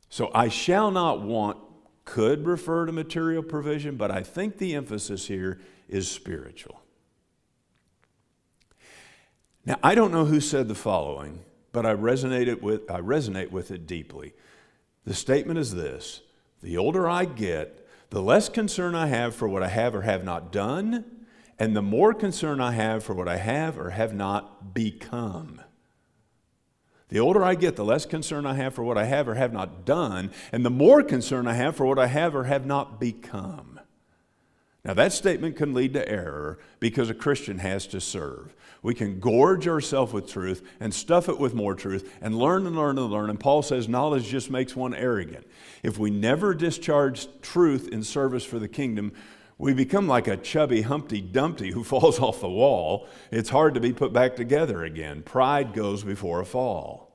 So 0.10 0.32
I 0.34 0.50
shall 0.50 0.92
not 0.92 1.22
want 1.22 1.58
could 2.10 2.48
refer 2.48 2.88
to 2.88 2.92
material 2.92 3.44
provision, 3.44 3.96
but 3.96 4.10
I 4.10 4.24
think 4.24 4.58
the 4.58 4.74
emphasis 4.74 5.28
here 5.28 5.62
is 5.88 6.10
spiritual. 6.10 6.82
Now, 9.64 9.78
I 9.84 9.94
don't 9.94 10.12
know 10.12 10.26
who 10.26 10.42
said 10.42 10.68
the 10.68 10.74
following, 10.76 11.42
but 11.72 11.86
I 11.86 11.94
resonate 11.94 12.62
with, 12.62 12.90
I 12.90 13.00
resonate 13.02 13.52
with 13.52 13.70
it 13.70 13.86
deeply. 13.86 14.34
The 15.06 15.14
statement 15.14 15.60
is 15.60 15.76
this 15.76 16.22
The 16.64 16.78
older 16.78 17.08
I 17.08 17.26
get, 17.26 17.88
the 18.10 18.24
less 18.24 18.50
concern 18.50 18.96
I 18.96 19.06
have 19.06 19.36
for 19.36 19.48
what 19.48 19.62
I 19.62 19.68
have 19.68 19.94
or 19.94 20.02
have 20.02 20.24
not 20.24 20.52
done, 20.52 21.06
and 21.60 21.76
the 21.76 21.84
more 21.84 22.16
concern 22.16 22.60
I 22.60 22.72
have 22.72 23.04
for 23.04 23.14
what 23.14 23.28
I 23.28 23.38
have 23.38 23.78
or 23.78 23.92
have 23.92 24.16
not 24.16 24.74
become. 24.74 25.62
The 27.10 27.20
older 27.20 27.44
I 27.44 27.56
get, 27.56 27.76
the 27.76 27.84
less 27.84 28.06
concern 28.06 28.46
I 28.46 28.54
have 28.54 28.74
for 28.74 28.84
what 28.84 28.98
I 28.98 29.06
have 29.06 29.28
or 29.28 29.34
have 29.36 29.52
not 29.52 29.84
done, 29.84 30.32
and 30.52 30.64
the 30.64 30.70
more 30.70 31.04
concern 31.04 31.48
I 31.48 31.54
have 31.54 31.76
for 31.76 31.86
what 31.86 32.00
I 32.00 32.08
have 32.08 32.36
or 32.36 32.44
have 32.46 32.66
not 32.66 33.00
become. 33.00 33.80
Now, 34.86 34.94
that 34.94 35.12
statement 35.12 35.58
can 35.58 35.74
lead 35.74 35.94
to 35.94 36.08
error 36.08 36.58
because 36.80 37.10
a 37.10 37.14
Christian 37.14 37.58
has 37.60 37.86
to 37.88 38.00
serve. 38.00 38.56
We 38.82 38.94
can 38.94 39.20
gorge 39.20 39.68
ourselves 39.68 40.14
with 40.14 40.32
truth 40.32 40.66
and 40.80 40.94
stuff 40.94 41.28
it 41.28 41.38
with 41.38 41.54
more 41.54 41.76
truth 41.76 42.16
and 42.22 42.38
learn 42.38 42.66
and 42.66 42.78
learn 42.78 42.98
and 42.98 43.12
learn. 43.12 43.30
And 43.30 43.40
Paul 43.40 43.62
says 43.62 43.90
knowledge 43.90 44.30
just 44.30 44.50
makes 44.50 44.76
one 44.76 44.94
arrogant. 44.94 45.46
If 45.84 45.98
we 45.98 46.10
never 46.10 46.54
discharge 46.54 47.28
truth 47.42 47.90
in 47.90 48.04
service 48.04 48.46
for 48.46 48.58
the 48.58 48.70
kingdom, 48.70 49.12
we 49.60 49.74
become 49.74 50.08
like 50.08 50.28
a 50.28 50.38
chubby 50.38 50.82
Humpty 50.82 51.22
Dumpty 51.22 51.72
who 51.72 51.84
falls 51.84 52.20
off 52.20 52.40
the 52.40 52.50
wall. 52.50 53.08
It's 53.30 53.50
hard 53.50 53.76
to 53.76 53.80
be 53.80 53.94
put 53.94 54.12
back 54.12 54.36
together 54.36 54.84
again. 54.84 55.22
Pride 55.22 55.74
goes 55.74 56.04
before 56.04 56.40
a 56.40 56.46
fall. 56.46 57.14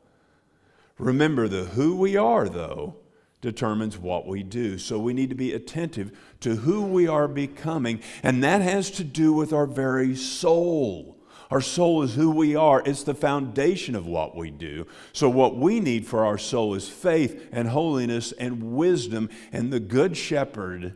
Remember 0.98 1.48
the 1.48 1.64
who 1.64 1.96
we 1.96 2.16
are, 2.16 2.48
though, 2.48 2.96
determines 3.40 3.98
what 3.98 4.26
we 4.26 4.42
do. 4.42 4.78
So 4.78 4.98
we 4.98 5.12
need 5.12 5.30
to 5.30 5.34
be 5.34 5.52
attentive 5.52 6.16
to 6.40 6.56
who 6.56 6.82
we 6.82 7.08
are 7.08 7.26
becoming, 7.26 8.00
and 8.22 8.44
that 8.44 8.60
has 8.60 8.90
to 8.92 9.04
do 9.04 9.32
with 9.32 9.52
our 9.52 9.66
very 9.66 10.14
soul. 10.14 11.16
Our 11.50 11.60
soul 11.60 12.02
is 12.02 12.14
who 12.14 12.30
we 12.30 12.54
are, 12.54 12.82
it's 12.84 13.02
the 13.02 13.14
foundation 13.14 13.94
of 13.94 14.06
what 14.06 14.36
we 14.36 14.50
do. 14.50 14.86
So, 15.12 15.28
what 15.28 15.56
we 15.56 15.78
need 15.78 16.06
for 16.06 16.24
our 16.24 16.38
soul 16.38 16.74
is 16.74 16.88
faith 16.88 17.48
and 17.52 17.68
holiness 17.68 18.32
and 18.32 18.74
wisdom, 18.74 19.28
and 19.52 19.72
the 19.72 19.78
Good 19.78 20.16
Shepherd 20.16 20.94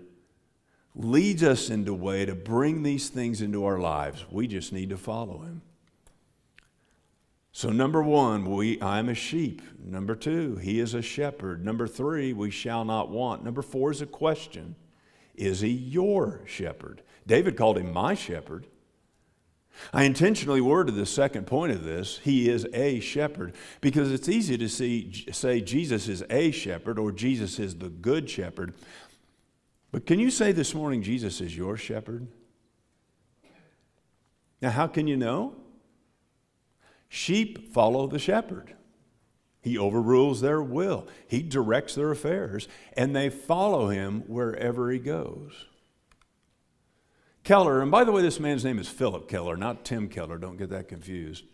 leads 0.99 1.43
us 1.43 1.71
into 1.71 1.93
a 1.93 1.97
way 1.97 2.27
to 2.27 2.35
bring 2.35 2.83
these 2.83 3.09
things 3.09 3.41
into 3.41 3.65
our 3.65 3.79
lives. 3.79 4.27
We 4.31 4.47
just 4.47 4.73
need 4.73 4.91
to 4.91 4.97
follow 4.97 5.39
him. 5.39 5.63
So, 7.53 7.71
number 7.71 8.03
one, 8.03 8.51
we, 8.51 8.81
I'm 8.83 9.09
a 9.09 9.15
sheep. 9.15 9.63
Number 9.83 10.15
two, 10.15 10.57
he 10.57 10.81
is 10.81 10.95
a 10.95 11.03
shepherd. 11.03 11.65
Number 11.65 11.87
three, 11.87 12.33
we 12.33 12.51
shall 12.51 12.85
not 12.85 13.11
want. 13.11 13.45
Number 13.45 13.63
four 13.63 13.91
is 13.91 14.01
a 14.03 14.07
question 14.07 14.75
Is 15.35 15.61
he 15.61 15.71
your 15.71 16.43
shepherd? 16.45 17.03
David 17.27 17.57
called 17.57 17.79
him 17.79 17.93
my 17.93 18.15
shepherd. 18.15 18.67
I 19.93 20.05
intentionally 20.05 20.61
worded 20.61 20.97
the 20.97 21.07
second 21.07 21.47
point 21.47 21.73
of 21.73 21.85
this, 21.85 22.19
he 22.19 22.49
is 22.49 22.67
a 22.75 22.99
shepherd, 23.01 23.55
because 23.81 24.11
it's 24.13 24.29
easy 24.29 24.59
to 24.59 24.69
see, 24.69 25.25
say 25.31 25.61
Jesus 25.61 26.09
is 26.09 26.25
a 26.31 26.51
shepherd 26.51 26.99
or 26.99 27.13
Jesus 27.13 27.59
is 27.61 27.77
the 27.77 27.89
good 27.89 28.29
shepherd. 28.29 28.75
But 29.91 30.07
can 30.07 30.19
you 30.19 30.31
say 30.31 30.53
this 30.53 30.75
morning, 30.75 31.03
Jesus 31.03 31.41
is 31.41 31.57
your 31.57 31.77
shepherd? 31.77 32.29
Now, 34.61 34.71
how 34.71 34.87
can 34.87 35.07
you 35.07 35.17
know? 35.17 35.55
Sheep 37.09 37.73
follow 37.73 38.07
the 38.07 38.19
shepherd. 38.19 38.75
He 39.61 39.79
overrules 39.79 40.41
their 40.41 40.63
will, 40.63 41.07
he 41.27 41.43
directs 41.43 41.95
their 41.95 42.11
affairs, 42.11 42.69
and 42.95 43.15
they 43.15 43.29
follow 43.29 43.89
him 43.89 44.23
wherever 44.27 44.91
he 44.91 44.99
goes. 44.99 45.67
Keller, 47.43 47.83
and 47.83 47.91
by 47.91 48.05
the 48.05 48.13
way, 48.13 48.23
this 48.23 48.39
man's 48.39 48.65
name 48.65 48.79
is 48.79 48.89
Philip 48.89 49.29
Keller, 49.29 49.57
not 49.57 49.85
Tim 49.85 50.09
Keller, 50.09 50.39
don't 50.39 50.59
get 50.59 50.71
that 50.71 50.89
confused. 50.89 51.45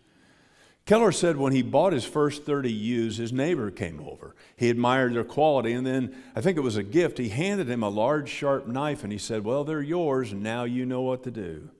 Keller 0.86 1.12
said 1.12 1.38
when 1.38 1.54
he 1.54 1.62
bought 1.62 1.94
his 1.94 2.04
first 2.04 2.44
30 2.44 2.70
ewes, 2.70 3.16
his 3.16 3.32
neighbor 3.32 3.70
came 3.70 4.00
over. 4.00 4.34
He 4.54 4.68
admired 4.68 5.14
their 5.14 5.24
quality, 5.24 5.72
and 5.72 5.86
then 5.86 6.14
I 6.36 6.42
think 6.42 6.58
it 6.58 6.62
was 6.62 6.76
a 6.76 6.82
gift. 6.82 7.16
He 7.16 7.30
handed 7.30 7.70
him 7.70 7.82
a 7.82 7.88
large, 7.88 8.28
sharp 8.28 8.66
knife, 8.66 9.02
and 9.02 9.10
he 9.10 9.18
said, 9.18 9.44
Well, 9.44 9.64
they're 9.64 9.80
yours, 9.80 10.32
and 10.32 10.42
now 10.42 10.64
you 10.64 10.84
know 10.84 11.00
what 11.00 11.22
to 11.24 11.30
do. 11.30 11.70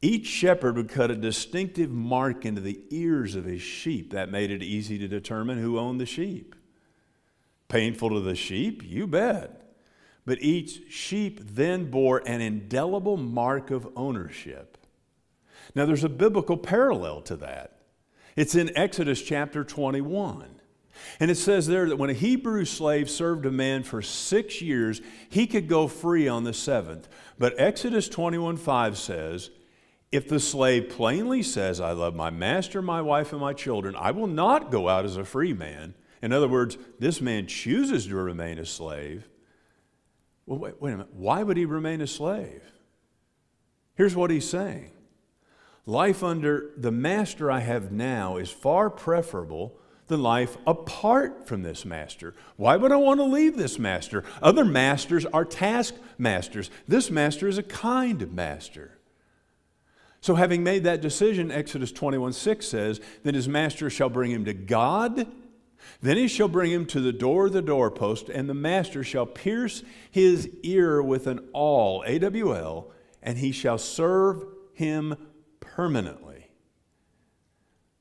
Each 0.00 0.26
shepherd 0.26 0.76
would 0.76 0.88
cut 0.88 1.10
a 1.10 1.16
distinctive 1.16 1.90
mark 1.90 2.46
into 2.46 2.60
the 2.60 2.80
ears 2.90 3.34
of 3.34 3.44
his 3.44 3.60
sheep. 3.60 4.12
That 4.12 4.30
made 4.30 4.52
it 4.52 4.62
easy 4.62 4.96
to 4.98 5.08
determine 5.08 5.58
who 5.58 5.78
owned 5.78 6.00
the 6.00 6.06
sheep. 6.06 6.54
Painful 7.68 8.10
to 8.10 8.20
the 8.20 8.36
sheep? 8.36 8.82
You 8.84 9.08
bet. 9.08 9.74
But 10.24 10.40
each 10.42 10.92
sheep 10.92 11.40
then 11.42 11.90
bore 11.90 12.22
an 12.24 12.40
indelible 12.40 13.16
mark 13.16 13.72
of 13.72 13.88
ownership. 13.96 14.78
Now, 15.74 15.86
there's 15.86 16.04
a 16.04 16.08
biblical 16.08 16.56
parallel 16.56 17.20
to 17.22 17.36
that. 17.36 17.79
It's 18.36 18.54
in 18.54 18.76
Exodus 18.76 19.22
chapter 19.22 19.64
21. 19.64 20.60
And 21.18 21.30
it 21.30 21.36
says 21.36 21.66
there 21.66 21.88
that 21.88 21.96
when 21.96 22.10
a 22.10 22.14
Hebrew 22.14 22.64
slave 22.64 23.10
served 23.10 23.46
a 23.46 23.50
man 23.50 23.82
for 23.82 24.02
six 24.02 24.60
years, 24.60 25.00
he 25.28 25.46
could 25.46 25.68
go 25.68 25.88
free 25.88 26.28
on 26.28 26.44
the 26.44 26.52
seventh. 26.52 27.08
But 27.38 27.54
Exodus 27.58 28.08
21 28.08 28.56
5 28.56 28.98
says, 28.98 29.50
if 30.12 30.28
the 30.28 30.40
slave 30.40 30.88
plainly 30.88 31.42
says, 31.42 31.80
I 31.80 31.92
love 31.92 32.16
my 32.16 32.30
master, 32.30 32.82
my 32.82 33.00
wife, 33.00 33.32
and 33.32 33.40
my 33.40 33.52
children, 33.52 33.94
I 33.96 34.10
will 34.10 34.26
not 34.26 34.70
go 34.70 34.88
out 34.88 35.04
as 35.04 35.16
a 35.16 35.24
free 35.24 35.52
man. 35.52 35.94
In 36.20 36.32
other 36.32 36.48
words, 36.48 36.76
this 36.98 37.20
man 37.20 37.46
chooses 37.46 38.06
to 38.06 38.16
remain 38.16 38.58
a 38.58 38.66
slave 38.66 39.28
Well, 40.46 40.58
wait, 40.58 40.80
wait 40.80 40.92
a 40.92 40.96
minute. 40.96 41.14
Why 41.14 41.42
would 41.42 41.56
he 41.56 41.64
remain 41.64 42.00
a 42.00 42.06
slave? 42.06 42.62
Here's 43.94 44.16
what 44.16 44.30
he's 44.30 44.48
saying 44.48 44.90
Life 45.86 46.22
under 46.22 46.70
the 46.76 46.92
master 46.92 47.50
I 47.50 47.60
have 47.60 47.90
now 47.90 48.36
is 48.36 48.50
far 48.50 48.90
preferable 48.90 49.78
than 50.08 50.22
life 50.22 50.58
apart 50.66 51.46
from 51.46 51.62
this 51.62 51.84
master. 51.84 52.34
Why 52.56 52.76
would 52.76 52.92
I 52.92 52.96
want 52.96 53.20
to 53.20 53.24
leave 53.24 53.56
this 53.56 53.78
master? 53.78 54.24
Other 54.42 54.64
masters 54.64 55.24
are 55.26 55.44
task 55.44 55.94
masters. 56.18 56.70
This 56.86 57.10
master 57.10 57.48
is 57.48 57.58
a 57.58 57.62
kind 57.62 58.32
master. 58.32 58.98
So, 60.20 60.34
having 60.34 60.62
made 60.62 60.84
that 60.84 61.00
decision, 61.00 61.50
Exodus 61.50 61.92
21 61.92 62.34
6 62.34 62.66
says, 62.66 63.00
Then 63.22 63.34
his 63.34 63.48
master 63.48 63.88
shall 63.88 64.10
bring 64.10 64.30
him 64.30 64.44
to 64.44 64.52
God. 64.52 65.26
Then 66.02 66.18
he 66.18 66.28
shall 66.28 66.48
bring 66.48 66.70
him 66.70 66.84
to 66.86 67.00
the 67.00 67.12
door 67.12 67.46
of 67.46 67.54
the 67.54 67.62
doorpost, 67.62 68.28
and 68.28 68.46
the 68.46 68.54
master 68.54 69.02
shall 69.02 69.24
pierce 69.24 69.82
his 70.10 70.50
ear 70.62 71.02
with 71.02 71.26
an 71.26 71.48
awl, 71.54 72.04
A 72.06 72.18
W 72.18 72.54
L, 72.54 72.90
and 73.22 73.38
he 73.38 73.50
shall 73.50 73.78
serve 73.78 74.44
him 74.74 75.16
permanently. 75.60 76.48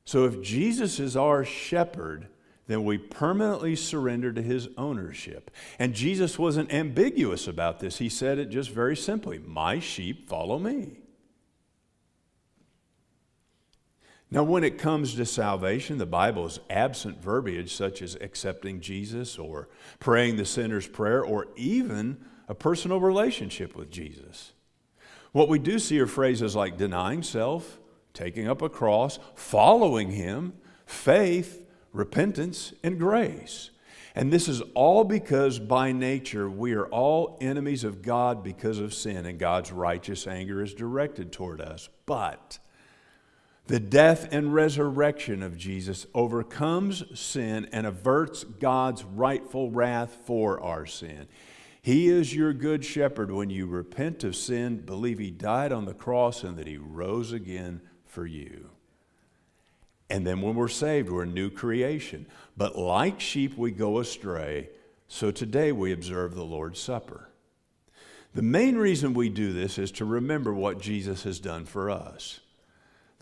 So 0.05 0.25
if 0.25 0.41
Jesus 0.41 0.99
is 0.99 1.15
our 1.15 1.45
shepherd, 1.45 2.27
then 2.67 2.83
we 2.83 2.97
permanently 2.97 3.75
surrender 3.75 4.31
to 4.33 4.41
his 4.41 4.69
ownership. 4.77 5.51
And 5.77 5.93
Jesus 5.93 6.39
wasn't 6.39 6.73
ambiguous 6.73 7.47
about 7.47 7.79
this. 7.79 7.97
He 7.97 8.09
said 8.09 8.37
it 8.37 8.49
just 8.49 8.69
very 8.69 8.95
simply 8.95 9.39
My 9.39 9.79
sheep 9.79 10.27
follow 10.27 10.59
me. 10.59 10.99
Now, 14.31 14.43
when 14.43 14.63
it 14.63 14.77
comes 14.77 15.15
to 15.15 15.25
salvation, 15.25 15.97
the 15.97 16.05
Bible 16.05 16.45
is 16.45 16.59
absent 16.69 17.21
verbiage 17.21 17.73
such 17.73 18.03
as 18.03 18.15
accepting 18.21 18.79
Jesus 18.79 19.39
or 19.39 19.69
praying 19.99 20.37
the 20.37 20.45
sinner's 20.45 20.87
prayer 20.87 21.23
or 21.23 21.47
even 21.55 22.23
a 22.47 22.53
personal 22.53 22.99
relationship 22.99 23.75
with 23.75 23.89
Jesus. 23.89 24.53
What 25.31 25.49
we 25.49 25.59
do 25.59 25.79
see 25.79 25.99
are 25.99 26.07
phrases 26.07 26.55
like 26.55 26.77
denying 26.77 27.23
self, 27.23 27.79
taking 28.13 28.47
up 28.47 28.61
a 28.61 28.69
cross, 28.69 29.19
following 29.35 30.11
Him, 30.11 30.53
faith, 30.85 31.65
repentance, 31.93 32.73
and 32.83 32.99
grace. 32.99 33.69
And 34.15 34.33
this 34.33 34.47
is 34.47 34.61
all 34.73 35.03
because 35.03 35.59
by 35.59 35.91
nature 35.91 36.49
we 36.49 36.73
are 36.73 36.87
all 36.87 37.37
enemies 37.39 37.83
of 37.83 38.01
God 38.01 38.43
because 38.43 38.79
of 38.79 38.93
sin, 38.93 39.25
and 39.25 39.37
God's 39.37 39.71
righteous 39.71 40.25
anger 40.25 40.63
is 40.63 40.73
directed 40.73 41.31
toward 41.31 41.61
us. 41.61 41.89
But 42.05 42.57
the 43.67 43.79
death 43.79 44.27
and 44.31 44.51
resurrection 44.51 45.43
of 45.43 45.55
Jesus 45.55 46.07
overcomes 46.15 47.03
sin 47.17 47.69
and 47.71 47.85
averts 47.85 48.43
God's 48.43 49.03
rightful 49.03 49.69
wrath 49.69 50.17
for 50.25 50.59
our 50.59 50.87
sin. 50.87 51.27
He 51.81 52.07
is 52.09 52.35
your 52.35 52.53
good 52.53 52.83
shepherd 52.83 53.31
when 53.31 53.49
you 53.49 53.65
repent 53.65 54.23
of 54.23 54.35
sin, 54.35 54.79
believe 54.79 55.19
He 55.19 55.31
died 55.31 55.71
on 55.71 55.85
the 55.85 55.93
cross, 55.93 56.43
and 56.43 56.57
that 56.57 56.67
He 56.67 56.77
rose 56.77 57.31
again 57.31 57.81
for 58.05 58.25
you. 58.25 58.69
And 60.09 60.25
then 60.25 60.41
when 60.41 60.55
we're 60.55 60.67
saved, 60.67 61.09
we're 61.09 61.23
a 61.23 61.27
new 61.27 61.49
creation. 61.49 62.25
But 62.57 62.77
like 62.77 63.19
sheep, 63.19 63.57
we 63.57 63.71
go 63.71 63.99
astray. 63.99 64.69
So 65.07 65.31
today 65.31 65.71
we 65.71 65.91
observe 65.91 66.35
the 66.35 66.43
Lord's 66.43 66.79
Supper. 66.79 67.29
The 68.33 68.41
main 68.41 68.75
reason 68.77 69.13
we 69.13 69.29
do 69.29 69.53
this 69.53 69.77
is 69.77 69.91
to 69.93 70.05
remember 70.05 70.53
what 70.53 70.81
Jesus 70.81 71.23
has 71.23 71.39
done 71.39 71.65
for 71.65 71.89
us. 71.89 72.39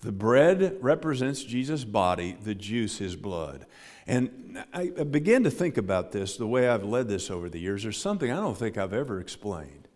The 0.02 0.12
bread 0.12 0.78
represents 0.82 1.44
Jesus' 1.44 1.84
body, 1.84 2.38
the 2.40 2.54
juice, 2.54 3.00
his 3.00 3.16
blood. 3.16 3.66
And 4.06 4.64
I 4.74 4.90
began 4.90 5.44
to 5.44 5.52
think 5.52 5.78
about 5.78 6.12
this 6.12 6.38
the 6.38 6.48
way 6.48 6.70
I've 6.70 6.84
led 6.84 7.08
this 7.08 7.30
over 7.32 7.50
the 7.50 7.60
years. 7.60 7.84
There's 7.84 8.00
something 8.00 8.32
I 8.32 8.36
don't 8.36 8.58
think 8.58 8.78
I've 8.78 8.94
ever 8.94 9.20
explained. 9.20 9.88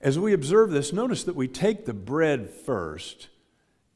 As 0.00 0.18
we 0.18 0.32
observe 0.32 0.70
this, 0.70 0.92
notice 0.92 1.24
that 1.24 1.36
we 1.36 1.46
take 1.46 1.84
the 1.84 1.94
bread 1.94 2.50
first 2.50 3.28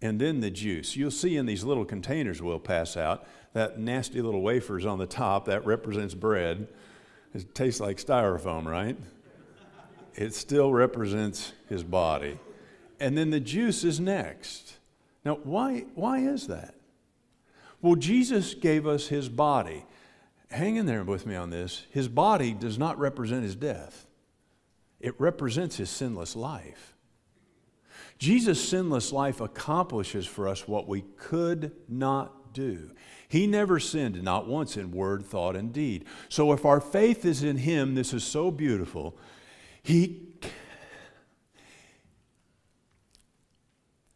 and 0.00 0.20
then 0.20 0.40
the 0.40 0.50
juice. 0.50 0.96
You'll 0.96 1.10
see 1.10 1.36
in 1.36 1.46
these 1.46 1.64
little 1.64 1.84
containers 1.84 2.40
we'll 2.40 2.58
pass 2.58 2.96
out 2.96 3.26
that 3.54 3.78
nasty 3.78 4.20
little 4.20 4.42
wafers 4.42 4.84
on 4.84 4.98
the 4.98 5.06
top, 5.06 5.46
that 5.46 5.64
represents 5.64 6.14
bread. 6.14 6.68
It 7.32 7.54
tastes 7.54 7.80
like 7.80 7.96
styrofoam, 7.96 8.66
right? 8.66 8.96
It 10.14 10.34
still 10.34 10.72
represents 10.72 11.52
his 11.68 11.82
body 11.82 12.38
and 13.04 13.18
then 13.18 13.28
the 13.28 13.38
juice 13.38 13.84
is 13.84 14.00
next. 14.00 14.78
Now, 15.26 15.38
why, 15.44 15.84
why 15.94 16.20
is 16.20 16.46
that? 16.46 16.74
Well, 17.82 17.96
Jesus 17.96 18.54
gave 18.54 18.86
us 18.86 19.08
his 19.08 19.28
body. 19.28 19.84
Hang 20.50 20.76
in 20.76 20.86
there 20.86 21.04
with 21.04 21.26
me 21.26 21.34
on 21.34 21.50
this. 21.50 21.84
His 21.90 22.08
body 22.08 22.54
does 22.54 22.78
not 22.78 22.98
represent 22.98 23.42
his 23.42 23.56
death, 23.56 24.06
it 25.00 25.20
represents 25.20 25.76
his 25.76 25.90
sinless 25.90 26.34
life. 26.34 26.94
Jesus' 28.16 28.66
sinless 28.66 29.12
life 29.12 29.42
accomplishes 29.42 30.24
for 30.24 30.48
us 30.48 30.66
what 30.66 30.88
we 30.88 31.02
could 31.18 31.72
not 31.86 32.54
do. 32.54 32.90
He 33.28 33.46
never 33.46 33.78
sinned, 33.78 34.22
not 34.22 34.46
once 34.46 34.78
in 34.78 34.92
word, 34.92 35.26
thought, 35.26 35.56
and 35.56 35.74
deed. 35.74 36.06
So 36.30 36.52
if 36.52 36.64
our 36.64 36.80
faith 36.80 37.26
is 37.26 37.42
in 37.42 37.58
Him, 37.58 37.96
this 37.96 38.14
is 38.14 38.24
so 38.24 38.50
beautiful. 38.50 39.18
He 39.82 40.33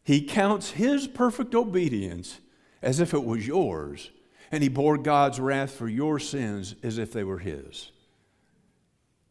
He 0.09 0.21
counts 0.21 0.71
his 0.71 1.05
perfect 1.05 1.53
obedience 1.53 2.39
as 2.81 2.99
if 2.99 3.13
it 3.13 3.23
was 3.23 3.45
yours, 3.45 4.09
and 4.51 4.63
he 4.63 4.67
bore 4.67 4.97
God's 4.97 5.39
wrath 5.39 5.69
for 5.69 5.87
your 5.87 6.17
sins 6.17 6.73
as 6.81 6.97
if 6.97 7.13
they 7.13 7.23
were 7.23 7.37
his. 7.37 7.91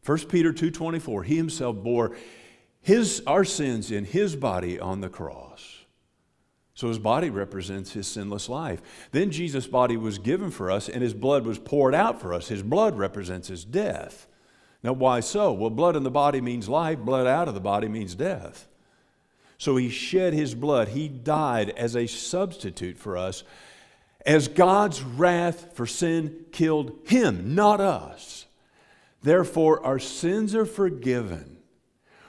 1 0.05 0.29
Peter 0.29 0.53
2:24 0.53 1.25
He 1.25 1.35
himself 1.35 1.75
bore 1.83 2.15
his 2.79 3.21
our 3.27 3.43
sins 3.43 3.91
in 3.91 4.05
his 4.05 4.37
body 4.37 4.79
on 4.79 5.01
the 5.01 5.09
cross. 5.09 5.83
So 6.75 6.87
his 6.87 6.97
body 6.97 7.29
represents 7.29 7.91
his 7.91 8.07
sinless 8.07 8.47
life. 8.47 8.81
Then 9.11 9.31
Jesus' 9.31 9.67
body 9.67 9.97
was 9.97 10.17
given 10.17 10.49
for 10.49 10.71
us 10.71 10.87
and 10.87 11.03
his 11.03 11.13
blood 11.13 11.45
was 11.45 11.59
poured 11.59 11.93
out 11.93 12.21
for 12.21 12.33
us. 12.33 12.47
His 12.47 12.63
blood 12.63 12.97
represents 12.97 13.49
his 13.49 13.65
death. 13.65 14.27
Now 14.81 14.93
why 14.93 15.19
so? 15.19 15.51
Well, 15.51 15.71
blood 15.71 15.97
in 15.97 16.03
the 16.03 16.09
body 16.09 16.39
means 16.39 16.69
life, 16.69 16.99
blood 16.99 17.27
out 17.27 17.49
of 17.49 17.53
the 17.53 17.59
body 17.59 17.89
means 17.89 18.15
death. 18.15 18.69
So 19.59 19.75
he 19.75 19.89
shed 19.89 20.33
his 20.33 20.55
blood. 20.55 20.87
He 20.87 21.09
died 21.09 21.69
as 21.71 21.95
a 21.95 22.07
substitute 22.07 22.97
for 22.97 23.17
us, 23.17 23.43
as 24.25 24.47
God's 24.47 25.03
wrath 25.03 25.75
for 25.75 25.85
sin 25.85 26.45
killed 26.53 26.97
him, 27.03 27.55
not 27.55 27.81
us. 27.81 28.45
Therefore, 29.21 29.85
our 29.85 29.99
sins 29.99 30.55
are 30.55 30.65
forgiven. 30.65 31.57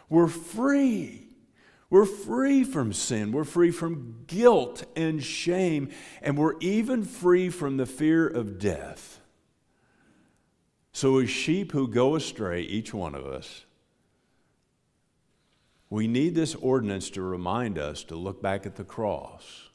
We're 0.08 0.26
free. 0.26 1.28
We're 1.88 2.04
free 2.04 2.64
from 2.64 2.92
sin. 2.92 3.30
We're 3.30 3.44
free 3.44 3.70
from 3.70 4.24
guilt 4.26 4.84
and 4.96 5.22
shame. 5.22 5.90
And 6.22 6.36
we're 6.36 6.58
even 6.58 7.04
free 7.04 7.48
from 7.48 7.76
the 7.76 7.86
fear 7.86 8.26
of 8.26 8.58
death. 8.58 9.20
So, 10.92 11.18
as 11.18 11.30
sheep 11.30 11.70
who 11.70 11.86
go 11.86 12.16
astray, 12.16 12.62
each 12.62 12.92
one 12.92 13.14
of 13.14 13.24
us, 13.24 13.64
we 15.90 16.06
need 16.06 16.34
this 16.36 16.54
ordinance 16.54 17.10
to 17.10 17.22
remind 17.22 17.76
us 17.76 18.04
to 18.04 18.14
look 18.14 18.40
back 18.40 18.64
at 18.64 18.76
the 18.76 18.84
cross, 18.84 19.68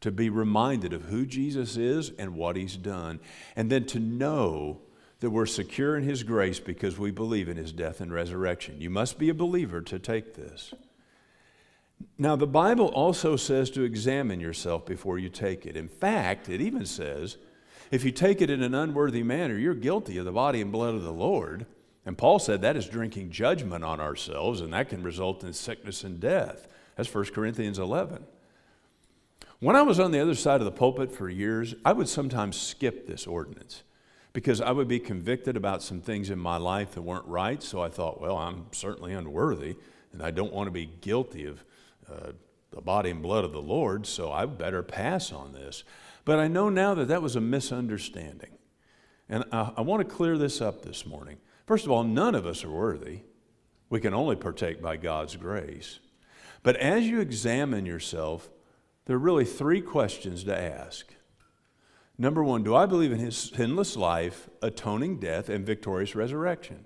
to 0.00 0.10
be 0.10 0.28
reminded 0.28 0.92
of 0.92 1.04
who 1.04 1.24
Jesus 1.24 1.76
is 1.76 2.10
and 2.18 2.34
what 2.34 2.56
he's 2.56 2.76
done, 2.76 3.20
and 3.54 3.70
then 3.70 3.86
to 3.86 4.00
know 4.00 4.80
that 5.20 5.30
we're 5.30 5.46
secure 5.46 5.96
in 5.96 6.02
his 6.02 6.24
grace 6.24 6.60
because 6.60 6.98
we 6.98 7.10
believe 7.10 7.48
in 7.48 7.56
his 7.56 7.72
death 7.72 8.00
and 8.00 8.12
resurrection. 8.12 8.80
You 8.80 8.90
must 8.90 9.18
be 9.18 9.28
a 9.28 9.34
believer 9.34 9.80
to 9.80 9.98
take 9.98 10.34
this. 10.34 10.74
Now, 12.16 12.36
the 12.36 12.46
Bible 12.46 12.86
also 12.88 13.36
says 13.36 13.70
to 13.70 13.82
examine 13.82 14.38
yourself 14.40 14.86
before 14.86 15.18
you 15.18 15.28
take 15.28 15.66
it. 15.66 15.76
In 15.76 15.88
fact, 15.88 16.48
it 16.48 16.60
even 16.60 16.86
says 16.86 17.36
if 17.90 18.04
you 18.04 18.12
take 18.12 18.40
it 18.40 18.50
in 18.50 18.62
an 18.62 18.74
unworthy 18.74 19.22
manner, 19.22 19.56
you're 19.56 19.74
guilty 19.74 20.18
of 20.18 20.24
the 20.24 20.32
body 20.32 20.60
and 20.60 20.70
blood 20.70 20.94
of 20.94 21.02
the 21.02 21.12
Lord. 21.12 21.66
And 22.08 22.16
Paul 22.16 22.38
said 22.38 22.62
that 22.62 22.74
is 22.74 22.88
drinking 22.88 23.32
judgment 23.32 23.84
on 23.84 24.00
ourselves, 24.00 24.62
and 24.62 24.72
that 24.72 24.88
can 24.88 25.02
result 25.02 25.44
in 25.44 25.52
sickness 25.52 26.04
and 26.04 26.18
death. 26.18 26.66
That's 26.96 27.14
1 27.14 27.26
Corinthians 27.34 27.78
11. 27.78 28.24
When 29.60 29.76
I 29.76 29.82
was 29.82 30.00
on 30.00 30.10
the 30.10 30.18
other 30.18 30.34
side 30.34 30.62
of 30.62 30.64
the 30.64 30.72
pulpit 30.72 31.12
for 31.12 31.28
years, 31.28 31.74
I 31.84 31.92
would 31.92 32.08
sometimes 32.08 32.58
skip 32.58 33.06
this 33.06 33.26
ordinance 33.26 33.82
because 34.32 34.62
I 34.62 34.70
would 34.70 34.88
be 34.88 34.98
convicted 34.98 35.54
about 35.54 35.82
some 35.82 36.00
things 36.00 36.30
in 36.30 36.38
my 36.38 36.56
life 36.56 36.92
that 36.92 37.02
weren't 37.02 37.26
right. 37.26 37.62
So 37.62 37.82
I 37.82 37.90
thought, 37.90 38.22
well, 38.22 38.38
I'm 38.38 38.68
certainly 38.72 39.12
unworthy, 39.12 39.76
and 40.14 40.22
I 40.22 40.30
don't 40.30 40.54
want 40.54 40.68
to 40.68 40.72
be 40.72 40.86
guilty 40.86 41.44
of 41.44 41.62
uh, 42.10 42.32
the 42.70 42.80
body 42.80 43.10
and 43.10 43.20
blood 43.20 43.44
of 43.44 43.52
the 43.52 43.60
Lord, 43.60 44.06
so 44.06 44.32
I 44.32 44.46
better 44.46 44.82
pass 44.82 45.30
on 45.30 45.52
this. 45.52 45.84
But 46.24 46.38
I 46.38 46.48
know 46.48 46.70
now 46.70 46.94
that 46.94 47.08
that 47.08 47.20
was 47.20 47.36
a 47.36 47.42
misunderstanding. 47.42 48.57
And 49.28 49.44
I, 49.52 49.72
I 49.76 49.80
want 49.82 50.06
to 50.06 50.14
clear 50.14 50.38
this 50.38 50.60
up 50.60 50.82
this 50.82 51.06
morning. 51.06 51.38
First 51.66 51.84
of 51.84 51.90
all, 51.90 52.04
none 52.04 52.34
of 52.34 52.46
us 52.46 52.64
are 52.64 52.70
worthy. 52.70 53.20
We 53.90 54.00
can 54.00 54.14
only 54.14 54.36
partake 54.36 54.82
by 54.82 54.96
God's 54.96 55.36
grace. 55.36 55.98
But 56.62 56.76
as 56.76 57.04
you 57.04 57.20
examine 57.20 57.86
yourself, 57.86 58.48
there 59.06 59.16
are 59.16 59.20
really 59.20 59.44
three 59.44 59.80
questions 59.80 60.44
to 60.44 60.58
ask. 60.58 61.14
Number 62.18 62.42
one, 62.42 62.62
do 62.64 62.74
I 62.74 62.86
believe 62.86 63.12
in 63.12 63.18
his 63.18 63.36
sinless 63.36 63.96
life, 63.96 64.48
atoning 64.60 65.20
death, 65.20 65.48
and 65.48 65.64
victorious 65.64 66.14
resurrection? 66.14 66.84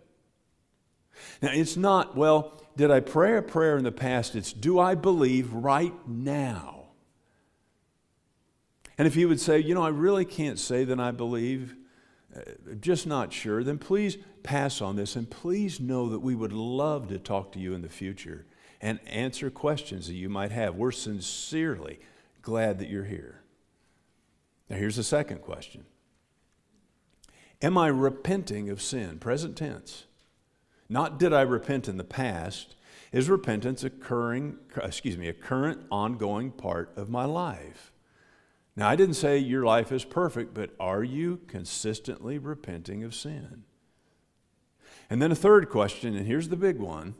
Now, 1.40 1.50
it's 1.52 1.76
not, 1.76 2.16
well, 2.16 2.60
did 2.76 2.90
I 2.90 3.00
pray 3.00 3.36
a 3.36 3.42
prayer 3.42 3.76
in 3.76 3.84
the 3.84 3.92
past? 3.92 4.34
It's, 4.34 4.52
do 4.52 4.78
I 4.78 4.94
believe 4.94 5.52
right 5.52 5.94
now? 6.06 6.84
And 8.98 9.06
if 9.08 9.16
you 9.16 9.28
would 9.28 9.40
say, 9.40 9.58
you 9.58 9.74
know, 9.74 9.82
I 9.82 9.88
really 9.88 10.24
can't 10.24 10.58
say 10.58 10.84
that 10.84 11.00
I 11.00 11.10
believe, 11.10 11.74
Uh, 12.34 12.40
just 12.80 13.06
not 13.06 13.32
sure, 13.32 13.62
then 13.62 13.78
please 13.78 14.16
pass 14.42 14.80
on 14.80 14.96
this 14.96 15.16
and 15.16 15.30
please 15.30 15.80
know 15.80 16.08
that 16.08 16.20
we 16.20 16.34
would 16.34 16.52
love 16.52 17.08
to 17.08 17.18
talk 17.18 17.52
to 17.52 17.58
you 17.58 17.74
in 17.74 17.82
the 17.82 17.88
future 17.88 18.46
and 18.80 18.98
answer 19.06 19.50
questions 19.50 20.06
that 20.06 20.14
you 20.14 20.28
might 20.28 20.50
have. 20.50 20.74
We're 20.74 20.90
sincerely 20.92 22.00
glad 22.42 22.78
that 22.78 22.88
you're 22.88 23.04
here. 23.04 23.42
Now, 24.68 24.76
here's 24.76 24.96
the 24.96 25.02
second 25.02 25.42
question 25.42 25.84
Am 27.60 27.78
I 27.78 27.88
repenting 27.88 28.70
of 28.70 28.82
sin? 28.82 29.18
Present 29.18 29.56
tense. 29.56 30.04
Not 30.88 31.18
did 31.18 31.32
I 31.32 31.42
repent 31.42 31.88
in 31.88 31.96
the 31.96 32.04
past. 32.04 32.74
Is 33.12 33.28
repentance 33.28 33.84
occurring, 33.84 34.56
excuse 34.82 35.18
me, 35.18 35.28
a 35.28 35.34
current 35.34 35.82
ongoing 35.90 36.50
part 36.50 36.92
of 36.96 37.10
my 37.10 37.26
life? 37.26 37.91
Now, 38.74 38.88
I 38.88 38.96
didn't 38.96 39.14
say 39.14 39.38
your 39.38 39.64
life 39.64 39.92
is 39.92 40.04
perfect, 40.04 40.54
but 40.54 40.70
are 40.80 41.04
you 41.04 41.40
consistently 41.46 42.38
repenting 42.38 43.04
of 43.04 43.14
sin? 43.14 43.64
And 45.10 45.20
then 45.20 45.30
a 45.30 45.36
third 45.36 45.68
question, 45.68 46.16
and 46.16 46.26
here's 46.26 46.48
the 46.48 46.56
big 46.56 46.78
one 46.78 47.14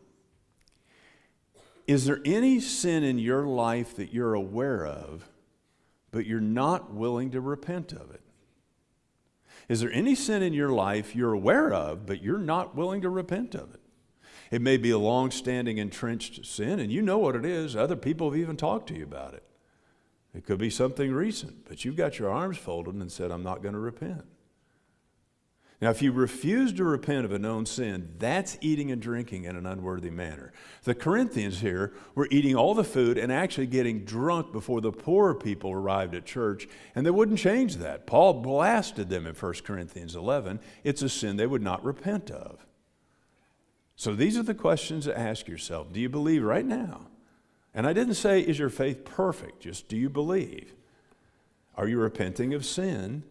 Is 1.87 2.07
there 2.07 2.21
any 2.25 2.59
sin 2.59 3.05
in 3.05 3.19
your 3.19 3.47
life 3.47 3.95
that 3.97 4.15
you're 4.15 4.35
aware 4.35 4.87
of, 4.87 5.29
but 6.11 6.25
you're 6.25 6.41
not 6.41 6.95
willing 6.95 7.31
to 7.33 7.41
repent 7.41 7.93
of 7.93 8.11
it? 8.11 8.23
Is 9.69 9.81
there 9.81 9.93
any 9.93 10.15
sin 10.15 10.43
in 10.43 10.55
your 10.55 10.71
life 10.71 11.15
you're 11.15 11.33
aware 11.33 11.73
of, 11.73 12.07
but 12.07 12.23
you're 12.23 12.39
not 12.39 12.75
willing 12.75 13.03
to 13.03 13.11
repent 13.11 13.55
of 13.55 13.75
it? 13.75 13.81
It 14.51 14.63
may 14.63 14.77
be 14.77 14.91
a 14.91 14.99
long 14.99 15.31
standing, 15.31 15.79
entrenched 15.79 16.45
sin, 16.47 16.79
and 16.79 16.91
you 16.91 17.03
know 17.03 17.19
what 17.19 17.37
it 17.37 17.45
is. 17.45 17.77
Other 17.77 17.97
people 17.97 18.31
have 18.31 18.39
even 18.39 18.57
talked 18.57 18.89
to 18.89 18.95
you 18.95 19.05
about 19.05 19.35
it. 19.35 19.45
It 20.35 20.47
could 20.47 20.59
be 20.59 20.71
something 20.71 21.13
recent, 21.13 21.67
but 21.69 21.85
you've 21.85 21.97
got 21.97 22.19
your 22.19 22.31
arms 22.31 22.57
folded 22.57 22.95
and 22.95 23.13
said, 23.13 23.31
I'm 23.31 23.43
not 23.43 23.63
going 23.63 23.75
to 23.75 23.81
repent. 23.81 24.25
Now, 25.83 25.91
if 25.91 26.01
you 26.01 26.13
refuse 26.13 26.73
to 26.75 26.85
repent 26.85 27.25
of 27.25 27.33
a 27.33 27.41
known 27.41 27.67
sin, 27.67 28.15
that's 28.17 28.57
eating 28.61 28.93
and 28.93 29.03
drinking 29.03 29.45
in 29.45 29.57
an 29.57 29.67
unworthy 29.67 30.11
manner. 30.11 30.53
The 30.85 30.95
Corinthians 30.95 31.59
here 31.59 31.93
were 32.15 32.29
eating 32.31 32.55
all 32.55 32.73
the 32.73 32.85
food 32.85 33.19
and 33.19 33.33
actually 33.33 33.67
getting 33.67 34.05
drunk 34.05 34.53
before 34.53 34.81
the 34.81 34.93
poorer 34.93 35.35
people 35.35 35.73
arrived 35.73 36.15
at 36.15 36.25
church, 36.25 36.69
and 36.95 37.05
they 37.05 37.11
wouldn't 37.11 37.41
change 37.41 37.79
that. 37.79 38.07
Paul 38.07 38.35
blasted 38.35 39.09
them 39.09 39.27
in 39.27 39.35
1 39.35 39.55
Corinthians 39.65 40.15
11. 40.15 40.61
It's 40.85 41.03
a 41.03 41.09
sin 41.09 41.37
they 41.37 41.49
would 41.49 41.63
not 41.63 41.85
repent 41.85 42.31
of. 42.31 42.65
So 43.97 44.15
these 44.15 44.39
are 44.39 44.45
the 44.45 44.55
questions 44.55 45.07
to 45.07 45.19
ask 45.19 45.49
yourself 45.49 45.93
Do 45.93 45.99
you 45.99 46.09
believe 46.09 46.45
right 46.45 46.65
now? 46.65 47.09
And 47.75 47.87
I 47.87 47.93
didn't 47.93 48.15
say, 48.15 48.41
Is 48.41 48.59
your 48.59 48.71
faith 48.71 49.05
perfect? 49.05 49.61
Just 49.61 49.89
do 49.89 49.97
you 49.97 50.09
believe? 50.09 50.75
Are 51.77 51.89
you 51.89 51.99
repenting 51.99 52.53
of 52.55 52.65
sin? 52.65 53.25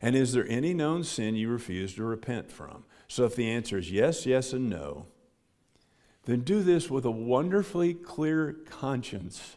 And 0.00 0.16
is 0.16 0.32
there 0.32 0.46
any 0.48 0.74
known 0.74 1.04
sin 1.04 1.36
you 1.36 1.48
refuse 1.48 1.94
to 1.94 2.04
repent 2.04 2.50
from? 2.50 2.84
So 3.06 3.24
if 3.24 3.36
the 3.36 3.48
answer 3.48 3.78
is 3.78 3.90
yes, 3.90 4.26
yes, 4.26 4.52
and 4.52 4.68
no, 4.68 5.06
then 6.24 6.40
do 6.40 6.62
this 6.62 6.90
with 6.90 7.04
a 7.04 7.10
wonderfully 7.10 7.94
clear 7.94 8.56
conscience 8.68 9.56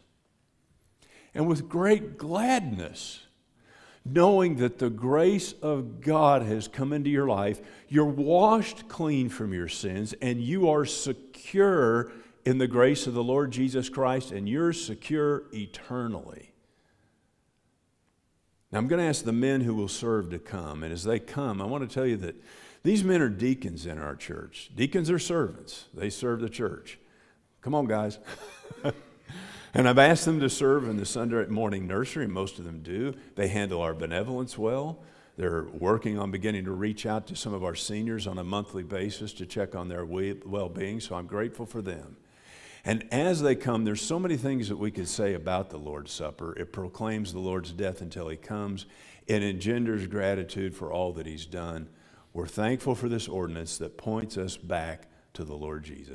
and 1.34 1.48
with 1.48 1.68
great 1.68 2.18
gladness, 2.18 3.22
knowing 4.06 4.58
that 4.58 4.78
the 4.78 4.90
grace 4.90 5.54
of 5.62 6.00
God 6.00 6.44
has 6.44 6.68
come 6.68 6.94
into 6.94 7.10
your 7.10 7.28
life. 7.28 7.60
You're 7.90 8.06
washed 8.06 8.88
clean 8.88 9.30
from 9.30 9.54
your 9.54 9.68
sins, 9.68 10.14
and 10.22 10.42
you 10.42 10.70
are 10.70 10.86
secure 10.86 12.12
in 12.46 12.60
the 12.60 12.68
grace 12.68 13.08
of 13.08 13.16
the 13.16 13.24
Lord 13.24 13.52
Jesus 13.52 13.90
Christ, 13.90 14.32
and 14.32 14.48
you're 14.48 14.72
secure 14.72 15.44
eternally. 15.52 16.52
Now, 18.72 18.80
I'm 18.80 18.88
going 18.88 19.02
to 19.02 19.08
ask 19.08 19.26
the 19.26 19.34
men 19.34 19.62
who 19.62 19.74
will 19.74 19.88
serve 19.88 20.30
to 20.30 20.40
come. 20.40 20.84
And 20.84 20.94
as 20.94 21.04
they 21.04 21.20
come, 21.20 21.62
I 21.62 21.66
want 21.66 21.88
to 21.88 21.94
tell 21.94 22.06
you 22.06 22.18
that 22.18 22.36
these 22.84 23.04
men 23.04 23.22
are 23.22 23.30
deacons 23.30 23.86
in 23.86 23.98
our 23.98 24.16
church. 24.16 24.70
Deacons 24.76 25.10
are 25.10 25.18
servants, 25.18 25.86
they 25.94 26.10
serve 26.10 26.40
the 26.40 26.50
church. 26.50 27.00
Come 27.62 27.74
on, 27.74 27.88
guys. 27.88 28.20
and 29.74 29.90
I've 29.90 29.98
asked 29.98 30.26
them 30.26 30.40
to 30.40 30.50
serve 30.52 30.88
in 30.88 30.98
the 30.98 31.06
Sunday 31.06 31.48
morning 31.48 31.88
nursery, 31.88 32.26
and 32.26 32.34
most 32.34 32.60
of 32.60 32.66
them 32.66 32.84
do. 32.84 33.16
They 33.36 33.48
handle 33.48 33.82
our 33.82 33.96
benevolence 33.96 34.56
well. 34.56 35.00
They're 35.36 35.64
working 35.64 36.20
on 36.20 36.30
beginning 36.30 36.66
to 36.66 36.72
reach 36.72 37.08
out 37.08 37.26
to 37.28 37.36
some 37.36 37.56
of 37.56 37.64
our 37.64 37.74
seniors 37.74 38.28
on 38.28 38.38
a 38.38 38.44
monthly 38.44 38.84
basis 38.84 39.34
to 39.34 39.48
check 39.48 39.74
on 39.74 39.90
their 39.90 40.06
well 40.06 40.70
being, 40.70 41.00
so 41.00 41.16
I'm 41.16 41.26
grateful 41.26 41.66
for 41.66 41.82
them. 41.82 42.18
And 42.88 43.08
as 43.12 43.42
they 43.42 43.56
come, 43.56 43.84
there's 43.84 44.02
so 44.02 44.20
many 44.20 44.38
things 44.38 44.70
that 44.70 44.78
we 44.78 44.92
could 44.92 45.08
say 45.08 45.34
about 45.34 45.72
the 45.72 45.78
Lord's 45.78 46.12
Supper. 46.12 46.58
It 46.58 46.72
proclaims 46.72 47.34
the 47.34 47.40
Lord's 47.40 47.72
death 47.72 48.00
until 48.00 48.30
he 48.30 48.38
comes, 48.38 48.86
it 49.26 49.42
engenders 49.42 50.06
gratitude 50.06 50.76
for 50.76 50.92
all 50.92 51.12
that 51.14 51.26
he's 51.26 51.48
done. 51.48 51.90
We're 52.32 52.46
thankful 52.46 52.94
for 52.94 53.10
this 53.10 53.28
ordinance 53.28 53.80
that 53.80 53.98
points 53.98 54.38
us 54.38 54.56
back 54.56 55.08
to 55.34 55.44
the 55.44 55.56
Lord 55.56 55.84
Jesus. 55.84 56.14